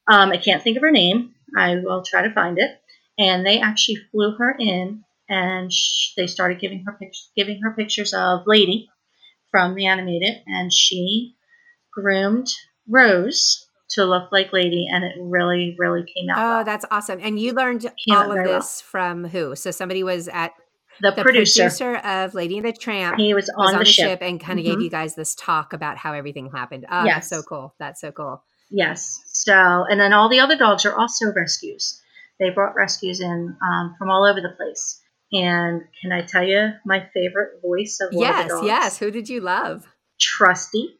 Um, 0.08 0.30
I 0.30 0.38
can't 0.38 0.62
think 0.62 0.76
of 0.76 0.82
her 0.82 0.90
name. 0.90 1.34
I 1.56 1.76
will 1.76 2.02
try 2.02 2.22
to 2.22 2.32
find 2.32 2.58
it. 2.58 2.80
And 3.18 3.44
they 3.44 3.60
actually 3.60 3.96
flew 4.10 4.32
her 4.36 4.54
in, 4.58 5.04
and 5.28 5.72
sh- 5.72 6.12
they 6.16 6.26
started 6.26 6.60
giving 6.60 6.84
her 6.84 6.92
pic- 6.92 7.14
giving 7.34 7.60
her 7.62 7.72
pictures 7.72 8.12
of 8.12 8.46
Lady 8.46 8.88
from 9.50 9.74
the 9.74 9.86
animated, 9.86 10.42
and 10.46 10.72
she 10.72 11.36
groomed 11.92 12.48
Rose 12.88 13.65
to 13.90 14.04
look 14.04 14.30
like 14.32 14.52
Lady, 14.52 14.86
and 14.90 15.04
it 15.04 15.14
really, 15.20 15.76
really 15.78 16.02
came 16.02 16.28
out. 16.30 16.38
Oh, 16.38 16.56
well. 16.56 16.64
that's 16.64 16.84
awesome! 16.90 17.20
And 17.22 17.38
you 17.38 17.52
learned 17.52 17.90
all 18.10 18.32
of 18.32 18.44
this 18.44 18.82
well. 18.82 18.90
from 18.90 19.24
who? 19.24 19.56
So 19.56 19.70
somebody 19.70 20.02
was 20.02 20.28
at 20.28 20.52
the, 21.00 21.12
the 21.12 21.22
producer. 21.22 21.64
producer. 21.64 21.96
of 21.96 22.34
Lady 22.34 22.58
and 22.58 22.66
the 22.66 22.72
Tramp. 22.72 23.18
He 23.18 23.34
was 23.34 23.48
on, 23.50 23.66
was 23.66 23.72
on 23.74 23.78
the, 23.78 23.84
the 23.84 23.90
ship. 23.90 24.08
ship, 24.08 24.22
and 24.22 24.40
kind 24.40 24.58
of 24.58 24.64
mm-hmm. 24.64 24.74
gave 24.74 24.82
you 24.82 24.90
guys 24.90 25.14
this 25.14 25.34
talk 25.34 25.72
about 25.72 25.96
how 25.96 26.12
everything 26.12 26.50
happened. 26.50 26.86
Oh, 26.90 27.04
yes. 27.04 27.28
that's 27.28 27.28
so 27.28 27.42
cool. 27.48 27.74
That's 27.78 28.00
so 28.00 28.12
cool. 28.12 28.42
Yes. 28.70 29.20
So, 29.26 29.54
and 29.54 30.00
then 30.00 30.12
all 30.12 30.28
the 30.28 30.40
other 30.40 30.56
dogs 30.56 30.84
are 30.86 30.96
also 30.96 31.32
rescues. 31.32 32.00
They 32.40 32.50
brought 32.50 32.74
rescues 32.74 33.20
in 33.20 33.56
um, 33.62 33.94
from 33.98 34.10
all 34.10 34.24
over 34.24 34.40
the 34.40 34.54
place. 34.56 35.00
And 35.32 35.82
can 36.00 36.12
I 36.12 36.22
tell 36.22 36.44
you 36.44 36.70
my 36.84 37.08
favorite 37.12 37.60
voice 37.62 37.98
of 38.00 38.12
one 38.12 38.26
yes, 38.26 38.42
of 38.42 38.48
the 38.48 38.54
dogs? 38.54 38.66
Yes, 38.66 38.98
Who 38.98 39.10
did 39.10 39.28
you 39.28 39.40
love? 39.40 39.86
Trusty. 40.20 40.98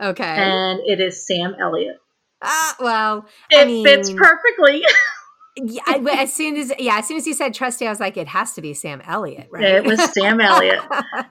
Okay. 0.00 0.24
And 0.24 0.80
it 0.86 1.00
is 1.00 1.26
Sam 1.26 1.54
Elliott. 1.60 1.98
Ah, 2.42 2.76
well, 2.80 3.26
it 3.50 3.58
I 3.58 3.64
mean, 3.64 3.84
fits 3.84 4.12
perfectly. 4.12 4.82
yeah, 5.56 5.82
I, 5.86 6.22
as 6.22 6.32
soon 6.32 6.56
as 6.56 6.72
yeah, 6.78 6.98
as 6.98 7.08
soon 7.08 7.16
as 7.16 7.26
you 7.26 7.34
said 7.34 7.54
Trusty, 7.54 7.86
I 7.86 7.90
was 7.90 8.00
like, 8.00 8.16
it 8.16 8.28
has 8.28 8.54
to 8.54 8.62
be 8.62 8.74
Sam 8.74 9.00
Elliott, 9.04 9.48
right? 9.50 9.64
It 9.64 9.84
was 9.84 10.02
Sam 10.12 10.40
Elliott. 10.40 10.82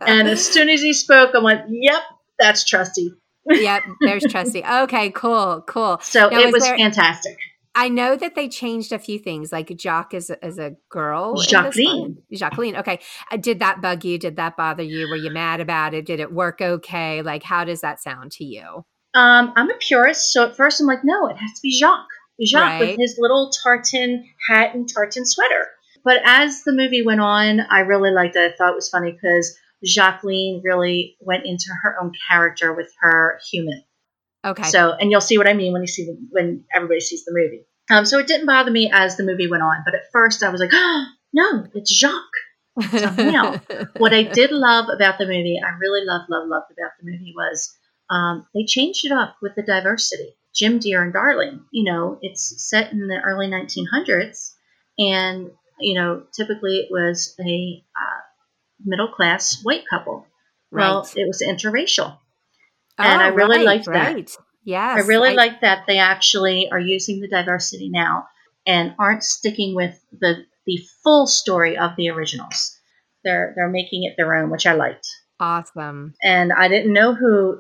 and 0.02 0.28
as 0.28 0.46
soon 0.46 0.70
as 0.70 0.82
he 0.82 0.94
spoke, 0.94 1.36
I 1.36 1.40
went, 1.40 1.62
"Yep, 1.70 2.02
that's 2.40 2.64
Trusty." 2.64 3.14
yep, 3.50 3.84
there's 4.02 4.24
Trusty. 4.30 4.64
Okay, 4.64 5.12
cool, 5.12 5.64
cool. 5.68 6.00
So 6.02 6.30
now, 6.30 6.40
it 6.40 6.52
was 6.52 6.64
there, 6.64 6.78
fantastic. 6.78 7.38
I 7.76 7.90
know 7.90 8.16
that 8.16 8.36
they 8.36 8.48
changed 8.48 8.94
a 8.94 9.00
few 9.00 9.20
things, 9.20 9.52
like 9.52 9.76
Jock 9.76 10.14
is 10.14 10.30
a, 10.30 10.44
as 10.44 10.58
a 10.58 10.76
girl. 10.90 11.42
Jacqueline. 11.42 12.18
Jacqueline. 12.34 12.78
Okay. 12.78 13.00
Uh, 13.30 13.38
did 13.38 13.60
that 13.60 13.82
bug 13.82 14.06
you? 14.06 14.18
Did 14.18 14.38
that 14.38 14.56
bother 14.56 14.82
you? 14.82 15.10
Were 15.10 15.18
you 15.18 15.30
mad 15.30 15.60
about 15.60 15.94
it? 15.94 16.06
Did 16.06 16.22
it 16.22 16.32
work 16.32 16.62
okay? 16.62 17.22
Like, 17.22 17.44
how 17.44 17.66
does 17.66 17.82
that 17.82 18.02
sound 18.02 18.32
to 18.34 18.46
you? 18.46 18.86
Um, 19.16 19.54
I'm 19.56 19.72
a 19.72 19.76
purist, 19.76 20.34
so 20.34 20.46
at 20.46 20.58
first 20.58 20.82
I'm 20.82 20.88
like, 20.88 21.04
no, 21.04 21.28
it 21.28 21.38
has 21.38 21.54
to 21.54 21.62
be 21.64 21.80
Jock. 21.80 22.06
Jock 22.42 22.64
right. 22.64 22.80
with 22.82 22.98
his 23.00 23.16
little 23.18 23.50
tartan 23.50 24.26
hat 24.50 24.76
and 24.76 24.88
tartan 24.88 25.26
sweater. 25.26 25.70
But 26.04 26.18
as 26.26 26.64
the 26.64 26.74
movie 26.74 27.02
went 27.02 27.22
on, 27.22 27.62
I 27.62 27.80
really 27.80 28.12
liked 28.12 28.36
it. 28.36 28.54
I 28.54 28.56
thought 28.56 28.74
it 28.74 28.76
was 28.76 28.90
funny 28.90 29.12
because 29.12 29.58
Jacqueline 29.84 30.62
really 30.64 31.16
went 31.22 31.46
into 31.46 31.68
her 31.82 31.96
own 32.02 32.12
character 32.30 32.74
with 32.74 32.92
her 33.00 33.40
human. 33.50 33.84
Okay. 34.46 34.64
So, 34.64 34.92
and 34.92 35.10
you'll 35.10 35.22
see 35.22 35.38
what 35.38 35.48
I 35.48 35.54
mean 35.54 35.74
when 35.74 35.82
you 35.82 35.88
see 35.88 36.06
the, 36.06 36.18
when 36.30 36.66
everybody 36.74 37.00
sees 37.00 37.26
the 37.26 37.34
movie. 37.34 37.66
Um, 37.90 38.06
so 38.06 38.20
it 38.20 38.28
didn't 38.28 38.46
bother 38.48 38.70
me 38.70 38.92
as 38.94 39.16
the 39.16 39.24
movie 39.24 39.50
went 39.50 39.64
on, 39.64 39.78
but 39.86 39.96
at 39.96 40.12
first 40.12 40.44
I 40.44 40.50
was 40.50 40.60
like, 40.60 40.72
oh, 40.74 41.06
no, 41.34 41.66
it's 41.74 41.94
Jock. 41.94 42.24
So, 42.92 43.10
now, 43.16 43.62
what 43.98 44.14
I 44.14 44.24
did 44.24 44.52
love 44.52 44.90
about 44.94 45.18
the 45.18 45.26
movie, 45.26 45.58
I 45.66 45.70
really 45.80 46.06
loved, 46.06 46.26
loved, 46.30 46.50
loved 46.50 46.72
about 46.78 46.92
the 47.00 47.10
movie 47.10 47.34
was 47.36 47.74
um, 48.10 48.46
they 48.54 48.66
changed 48.66 49.06
it 49.06 49.12
up 49.12 49.36
with 49.42 49.56
the 49.56 49.64
diversity. 49.64 50.36
Jim 50.54 50.80
Dear 50.80 51.04
and 51.04 51.14
Darling. 51.14 51.66
You 51.72 51.92
know, 51.92 52.18
it's 52.22 52.54
set 52.70 52.92
in 52.92 53.08
the 53.08 53.20
early 53.20 53.48
1900s, 53.48 54.54
and 54.98 55.52
you 55.80 55.96
know, 55.96 56.24
typically 56.34 56.78
it 56.78 56.88
was 56.90 57.36
a 57.40 57.84
uh, 57.96 58.22
middle 58.84 59.10
class 59.10 59.62
white 59.64 59.84
couple. 59.90 60.26
Right. 60.72 60.90
Well, 60.90 61.08
it 61.16 61.28
was 61.28 61.44
interracial, 61.46 62.18
oh, 62.18 63.04
and 63.04 63.22
I 63.22 63.28
really 63.28 63.58
right, 63.58 63.66
liked 63.66 63.86
that. 63.86 64.14
Right. 64.14 64.32
Yes, 64.64 65.04
I 65.04 65.08
really 65.08 65.30
I, 65.30 65.34
like 65.34 65.62
that 65.62 65.86
they 65.88 66.00
actually 66.00 66.70
are 66.72 66.80
using 66.80 67.20
the 67.20 67.28
diversity 67.28 67.90
now 67.90 68.28
and 68.66 68.96
aren't 68.98 69.24
sticking 69.24 69.76
with 69.76 70.00
the 70.12 70.46
the 70.66 70.80
full 71.04 71.28
story 71.28 71.78
of 71.78 71.92
the 71.98 72.10
originals. 72.10 72.78
They're 73.24 73.54
they're 73.56 73.70
making 73.70 74.04
it 74.04 74.16
their 74.18 74.36
own, 74.36 74.50
which 74.50 74.66
I 74.66 74.74
liked. 74.74 75.08
Awesome. 75.40 76.14
And 76.24 76.54
I 76.54 76.68
didn't 76.68 76.94
know 76.94 77.14
who 77.14 77.60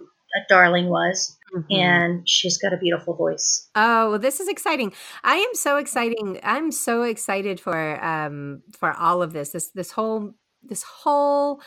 Darling 0.49 0.89
was, 0.89 1.37
mm-hmm. 1.55 1.73
and 1.73 2.27
she's 2.27 2.57
got 2.57 2.73
a 2.73 2.77
beautiful 2.77 3.15
voice. 3.15 3.69
Oh, 3.75 4.11
well, 4.11 4.19
this 4.19 4.39
is 4.39 4.47
exciting. 4.47 4.93
I 5.23 5.35
am 5.35 5.53
so 5.53 5.77
exciting. 5.77 6.39
I'm 6.43 6.71
so 6.71 7.03
excited 7.03 7.59
for 7.59 8.03
um 8.03 8.61
for 8.77 8.93
all 8.93 9.21
of 9.21 9.33
this. 9.33 9.49
This 9.49 9.69
this 9.71 9.91
whole 9.91 10.33
this 10.63 10.83
whole 10.83 11.61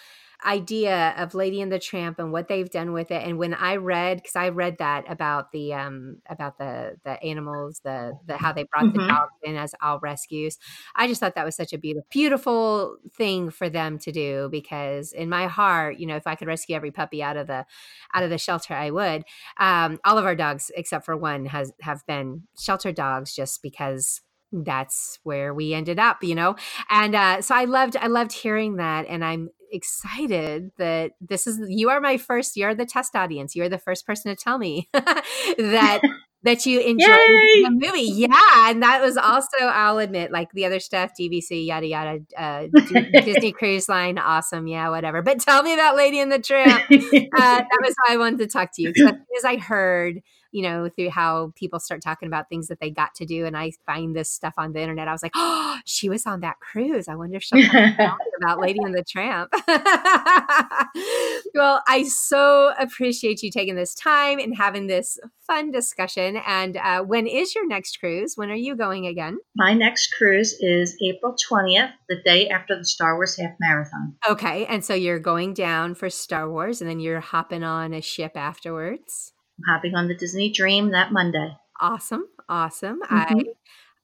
idea 0.45 1.15
of 1.17 1.35
Lady 1.35 1.61
and 1.61 1.71
the 1.71 1.79
Tramp 1.79 2.19
and 2.19 2.33
what 2.33 2.49
they've 2.49 2.71
done 2.71 2.93
with 2.93 3.11
it. 3.11 3.27
And 3.27 3.39
when 3.39 3.55
I 3.55 3.77
read, 3.77 4.19
because 4.19 4.37
I 4.37 4.51
read 4.51 4.79
that 4.79 5.11
about 5.11 5.53
the 5.53 5.75
um 5.75 6.19
about 6.29 6.59
the 6.59 6.97
the 7.05 7.23
animals, 7.23 7.81
the 7.85 8.13
the 8.27 8.37
how 8.37 8.53
they 8.53 8.65
brought 8.65 8.85
mm-hmm. 8.85 9.01
the 9.01 9.09
dogs 9.09 9.33
in 9.43 9.57
as 9.57 9.75
all 9.83 9.99
rescues, 9.99 10.59
I 10.95 11.09
just 11.09 11.21
thought 11.21 11.35
that 11.35 11.45
was 11.45 11.57
such 11.57 11.73
a 11.73 11.79
beautiful 11.79 12.07
beautiful 12.11 12.97
thing 13.17 13.51
for 13.51 13.69
them 13.69 13.99
to 13.99 14.13
do. 14.13 14.49
Because 14.51 15.13
in 15.13 15.29
my 15.29 15.47
heart, 15.47 15.99
you 15.99 16.07
know, 16.07 16.17
if 16.17 16.27
I 16.27 16.35
could 16.35 16.49
rescue 16.49 16.77
every 16.77 16.91
puppy 16.91 17.23
out 17.23 17.37
of 17.37 17.47
the 17.47 17.67
out 18.15 18.23
of 18.23 18.31
the 18.31 18.39
shelter, 18.39 18.75
I 18.75 18.91
would. 18.91 19.25
Um, 19.59 19.99
all 20.05 20.19
of 20.19 20.25
our 20.25 20.37
dogs, 20.37 20.71
except 20.77 21.05
for 21.05 21.17
one, 21.17 21.47
has 21.47 21.73
have 21.81 22.07
been 22.07 22.45
shelter 22.59 22.93
dogs, 22.93 23.35
just 23.35 23.63
because 23.63 24.21
that's 24.53 25.19
where 25.25 25.53
we 25.53 25.75
ended 25.75 25.99
up 25.99 26.25
you 26.25 26.35
know 26.35 26.57
and 26.89 27.15
uh, 27.15 27.43
so 27.43 27.55
i 27.55 27.65
loved 27.65 27.99
i 27.99 28.07
loved 28.07 28.33
hearing 28.33 28.77
that 28.77 29.07
and 29.07 29.23
i'm 29.23 29.51
excited 29.73 30.71
that 30.79 31.13
this 31.21 31.47
is 31.47 31.61
you 31.69 31.89
are 31.89 32.01
my 32.01 32.17
first 32.17 32.57
you're 32.57 32.75
the 32.75 32.87
test 32.87 33.15
audience 33.15 33.55
you're 33.55 33.69
the 33.69 33.79
first 33.79 34.07
person 34.07 34.35
to 34.35 34.37
tell 34.37 34.59
me 34.59 34.89
that 34.95 36.01
that 36.45 36.65
you 36.65 36.81
enjoyed 36.81 37.01
Yay! 37.01 37.63
the 37.65 37.71
movie. 37.73 38.03
Yeah 38.03 38.71
and 38.71 38.83
that 38.83 39.03
was 39.03 39.17
also 39.17 39.59
i'll 39.61 39.99
admit 39.99 40.31
like 40.31 40.53
the 40.53 40.65
other 40.65 40.79
stuff 40.79 41.11
dvc 41.19 41.67
yada 41.67 41.87
yada 41.87 42.19
uh, 42.37 42.67
disney 43.25 43.53
cruise 43.53 43.89
line 43.89 44.19
awesome 44.19 44.67
yeah 44.67 44.89
whatever. 44.89 45.23
But 45.23 45.41
tell 45.41 45.63
me 45.63 45.75
about 45.75 45.97
lady 45.97 46.21
and 46.21 46.31
the 46.31 46.39
tramp 46.39 46.85
uh, 46.91 46.97
that 47.33 47.81
was 47.83 47.95
why 48.07 48.15
i 48.15 48.17
wanted 48.17 48.39
to 48.39 48.47
talk 48.47 48.71
to 48.75 48.83
you 48.83 48.93
because 48.93 49.13
as 49.37 49.45
i 49.45 49.57
heard 49.57 50.21
you 50.59 50.65
know, 50.65 50.89
through 50.89 51.11
how 51.11 51.53
people 51.55 51.79
start 51.79 52.03
talking 52.03 52.27
about 52.27 52.49
things 52.49 52.67
that 52.67 52.81
they 52.81 52.91
got 52.91 53.15
to 53.15 53.25
do. 53.25 53.47
And 53.47 53.57
I 53.57 53.71
find 53.87 54.17
this 54.17 54.29
stuff 54.29 54.55
on 54.59 54.73
the 54.73 54.81
internet. 54.81 55.07
I 55.07 55.13
was 55.13 55.23
like, 55.23 55.31
oh, 55.37 55.79
she 55.85 56.09
was 56.09 56.27
on 56.27 56.41
that 56.41 56.59
cruise. 56.59 57.07
I 57.07 57.15
wonder 57.15 57.37
if 57.37 57.45
she'll 57.45 57.65
about 58.43 58.59
Lady 58.59 58.81
and 58.83 58.93
the 58.93 59.05
Tramp. 59.05 59.53
well, 61.55 61.81
I 61.87 62.03
so 62.09 62.73
appreciate 62.77 63.41
you 63.45 63.53
taking 63.53 63.77
this 63.77 63.95
time 63.95 64.41
and 64.41 64.57
having 64.57 64.89
this 64.89 65.17
fun 65.47 65.71
discussion. 65.71 66.39
And 66.45 66.77
uh, 66.77 67.05
when 67.05 67.29
is 67.29 67.55
your 67.55 67.69
next 67.69 68.01
cruise? 68.01 68.33
When 68.35 68.51
are 68.51 68.57
you 68.57 68.75
going 68.75 69.07
again? 69.07 69.39
My 69.55 69.75
next 69.75 70.13
cruise 70.19 70.57
is 70.59 70.97
April 71.01 71.37
20th, 71.49 71.93
the 72.09 72.17
day 72.25 72.49
after 72.49 72.77
the 72.77 72.85
Star 72.85 73.15
Wars 73.15 73.39
Half 73.39 73.53
Marathon. 73.61 74.17
Okay. 74.29 74.67
And 74.67 74.85
so 74.85 74.93
you're 74.93 75.21
going 75.21 75.55
down 75.55 75.95
for 75.95 76.11
Star 76.11 76.51
Wars 76.51 76.81
and 76.81 76.91
then 76.91 76.99
you're 76.99 77.21
hopping 77.21 77.63
on 77.63 77.95
a 77.95 78.03
ship 78.03 78.33
afterwards? 78.35 79.35
I'm 79.59 79.75
hopping 79.75 79.95
on 79.95 80.09
the 80.09 80.15
Disney 80.15 80.51
Dream 80.51 80.91
that 80.93 81.13
Monday. 81.13 81.57
Awesome. 81.81 82.27
Awesome. 82.49 83.01
Mm-hmm. 83.03 83.39
I 83.39 83.45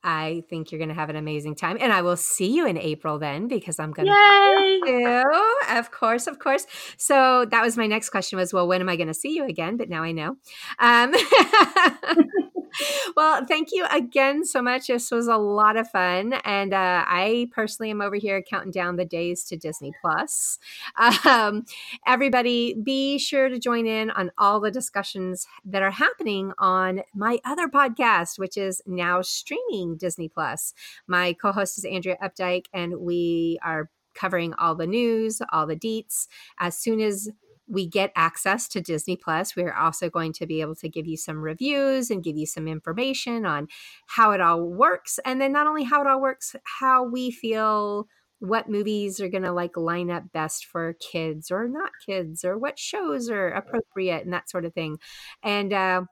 I 0.07 0.45
think 0.51 0.71
you're 0.71 0.79
going 0.79 0.91
to 0.91 0.95
have 0.95 1.09
an 1.09 1.17
amazing 1.17 1.55
time. 1.55 1.79
And 1.81 1.91
I 1.91 2.03
will 2.03 2.19
see 2.19 2.55
you 2.55 2.67
in 2.67 2.77
April 2.77 3.19
then 3.19 3.49
because 3.49 3.79
I'm 3.79 3.91
going 3.91 4.07
to 4.07 4.13
you. 4.87 5.79
Of 5.79 5.91
course, 5.91 6.27
of 6.27 6.39
course. 6.39 6.67
So 6.99 7.47
that 7.51 7.63
was 7.63 7.79
my 7.79 7.87
next 7.87 8.11
question 8.11 8.39
was, 8.39 8.53
well, 8.53 8.69
when 8.69 8.83
am 8.83 8.89
I 8.91 8.97
going 8.97 9.09
to 9.09 9.15
see 9.15 9.35
you 9.35 9.47
again? 9.47 9.79
But 9.79 9.89
now 9.89 10.03
I 10.03 10.13
know. 10.13 10.37
Um, 10.79 11.15
well, 13.17 13.45
thank 13.45 13.69
you 13.73 13.87
again 13.91 14.45
so 14.45 14.63
much. 14.63 14.87
This 14.87 15.11
was 15.11 15.29
a 15.29 15.37
lot 15.37 15.77
of 15.77 15.91
fun. 15.91 16.35
And 16.45 16.73
uh, 16.73 17.05
I 17.07 17.49
personally 17.53 17.91
am 17.91 18.01
over 18.01 18.17
here 18.17 18.43
counting 18.43 18.71
down 18.71 18.97
the 18.97 19.05
days 19.05 19.45
to 19.45 19.57
Disney 19.57 19.93
Plus. 20.01 20.59
Um, 21.25 21.65
everybody, 22.07 22.75
be 22.75 23.19
sure 23.19 23.49
to 23.49 23.59
join 23.59 23.87
in 23.87 24.11
on 24.11 24.31
all 24.39 24.61
the 24.61 24.71
discussions 24.71 25.47
that 25.65 25.83
are 25.83 25.91
happening 25.91 26.53
on 26.59 27.03
my 27.15 27.39
other 27.45 27.69
podcast, 27.69 28.39
which 28.39 28.57
is 28.57 28.83
now 28.87 29.23
streaming 29.23 29.97
Disney 29.97 30.29
Plus. 30.29 30.75
My 31.07 31.33
co 31.33 31.53
host 31.53 31.79
is 31.79 31.85
Andrea 31.85 32.17
Updike, 32.23 32.67
and 32.73 33.01
we 33.01 33.59
are 33.63 33.91
covering 34.15 34.55
all 34.55 34.75
the 34.75 34.87
news, 34.87 35.43
all 35.53 35.67
the 35.67 35.77
deets. 35.77 36.29
As 36.59 36.79
soon 36.79 37.01
as 37.01 37.29
we 37.67 37.87
get 37.87 38.13
access 38.15 38.69
to 38.69 38.81
Disney 38.81 39.17
Plus. 39.17 39.57
We're 39.57 39.73
also 39.73 40.11
going 40.11 40.33
to 40.35 40.47
be 40.47 40.61
able 40.61 40.75
to 40.77 40.89
give 40.89 41.07
you 41.07 41.17
some 41.17 41.39
reviews 41.39 42.11
and 42.11 42.23
give 42.23 42.37
you 42.37 42.47
some 42.47 42.69
information 42.69 43.47
on 43.47 43.69
how 44.07 44.33
it 44.33 44.41
all 44.41 44.63
works. 44.63 45.19
And 45.25 45.41
then 45.41 45.53
not 45.53 45.67
only 45.67 45.85
how 45.85 46.01
it 46.03 46.07
all 46.07 46.21
works, 46.21 46.55
how 46.81 47.05
we 47.05 47.31
feel 47.31 48.07
what 48.41 48.69
movies 48.69 49.21
are 49.21 49.29
going 49.29 49.43
to 49.45 49.53
like 49.53 49.77
line 49.77 50.11
up 50.11 50.25
best 50.33 50.67
for 50.67 50.95
kids 50.95 51.51
or 51.51 51.67
not 51.67 51.91
kids 52.05 52.45
or 52.45 52.59
what 52.59 52.79
shows 52.79 53.31
are 53.31 53.49
appropriate 53.49 54.25
and 54.25 54.33
that 54.33 54.51
sort 54.51 54.65
of 54.65 54.75
thing. 54.75 54.99
And 55.43 55.73
uh, 55.73 56.03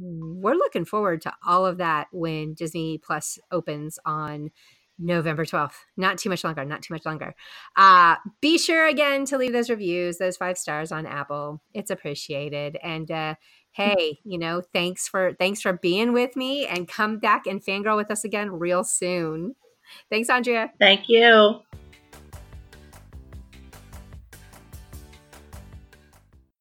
we're 0.00 0.54
looking 0.54 0.86
forward 0.86 1.20
to 1.22 1.34
all 1.46 1.66
of 1.66 1.78
that 1.78 2.06
when 2.12 2.54
Disney 2.54 2.98
Plus 2.98 3.38
opens 3.50 3.98
on 4.06 4.50
November 5.02 5.44
12th. 5.44 5.74
Not 5.96 6.18
too 6.18 6.28
much 6.30 6.44
longer, 6.44 6.64
not 6.64 6.82
too 6.82 6.94
much 6.94 7.04
longer. 7.04 7.34
Uh, 7.76 8.16
be 8.40 8.58
sure 8.58 8.86
again 8.86 9.24
to 9.26 9.38
leave 9.38 9.52
those 9.52 9.70
reviews, 9.70 10.18
those 10.18 10.36
five 10.36 10.56
stars 10.56 10.92
on 10.92 11.06
Apple. 11.06 11.60
It's 11.74 11.90
appreciated. 11.90 12.78
And 12.82 13.10
uh, 13.10 13.34
hey, 13.72 14.18
you 14.24 14.38
know, 14.38 14.62
thanks 14.72 15.08
for 15.08 15.34
thanks 15.38 15.60
for 15.60 15.72
being 15.72 16.12
with 16.12 16.36
me 16.36 16.66
and 16.66 16.88
come 16.88 17.18
back 17.18 17.46
and 17.46 17.64
fangirl 17.64 17.96
with 17.96 18.10
us 18.10 18.24
again 18.24 18.50
real 18.50 18.84
soon. 18.84 19.54
Thanks, 20.10 20.28
Andria. 20.28 20.70
Thank 20.78 21.08
you. 21.08 21.60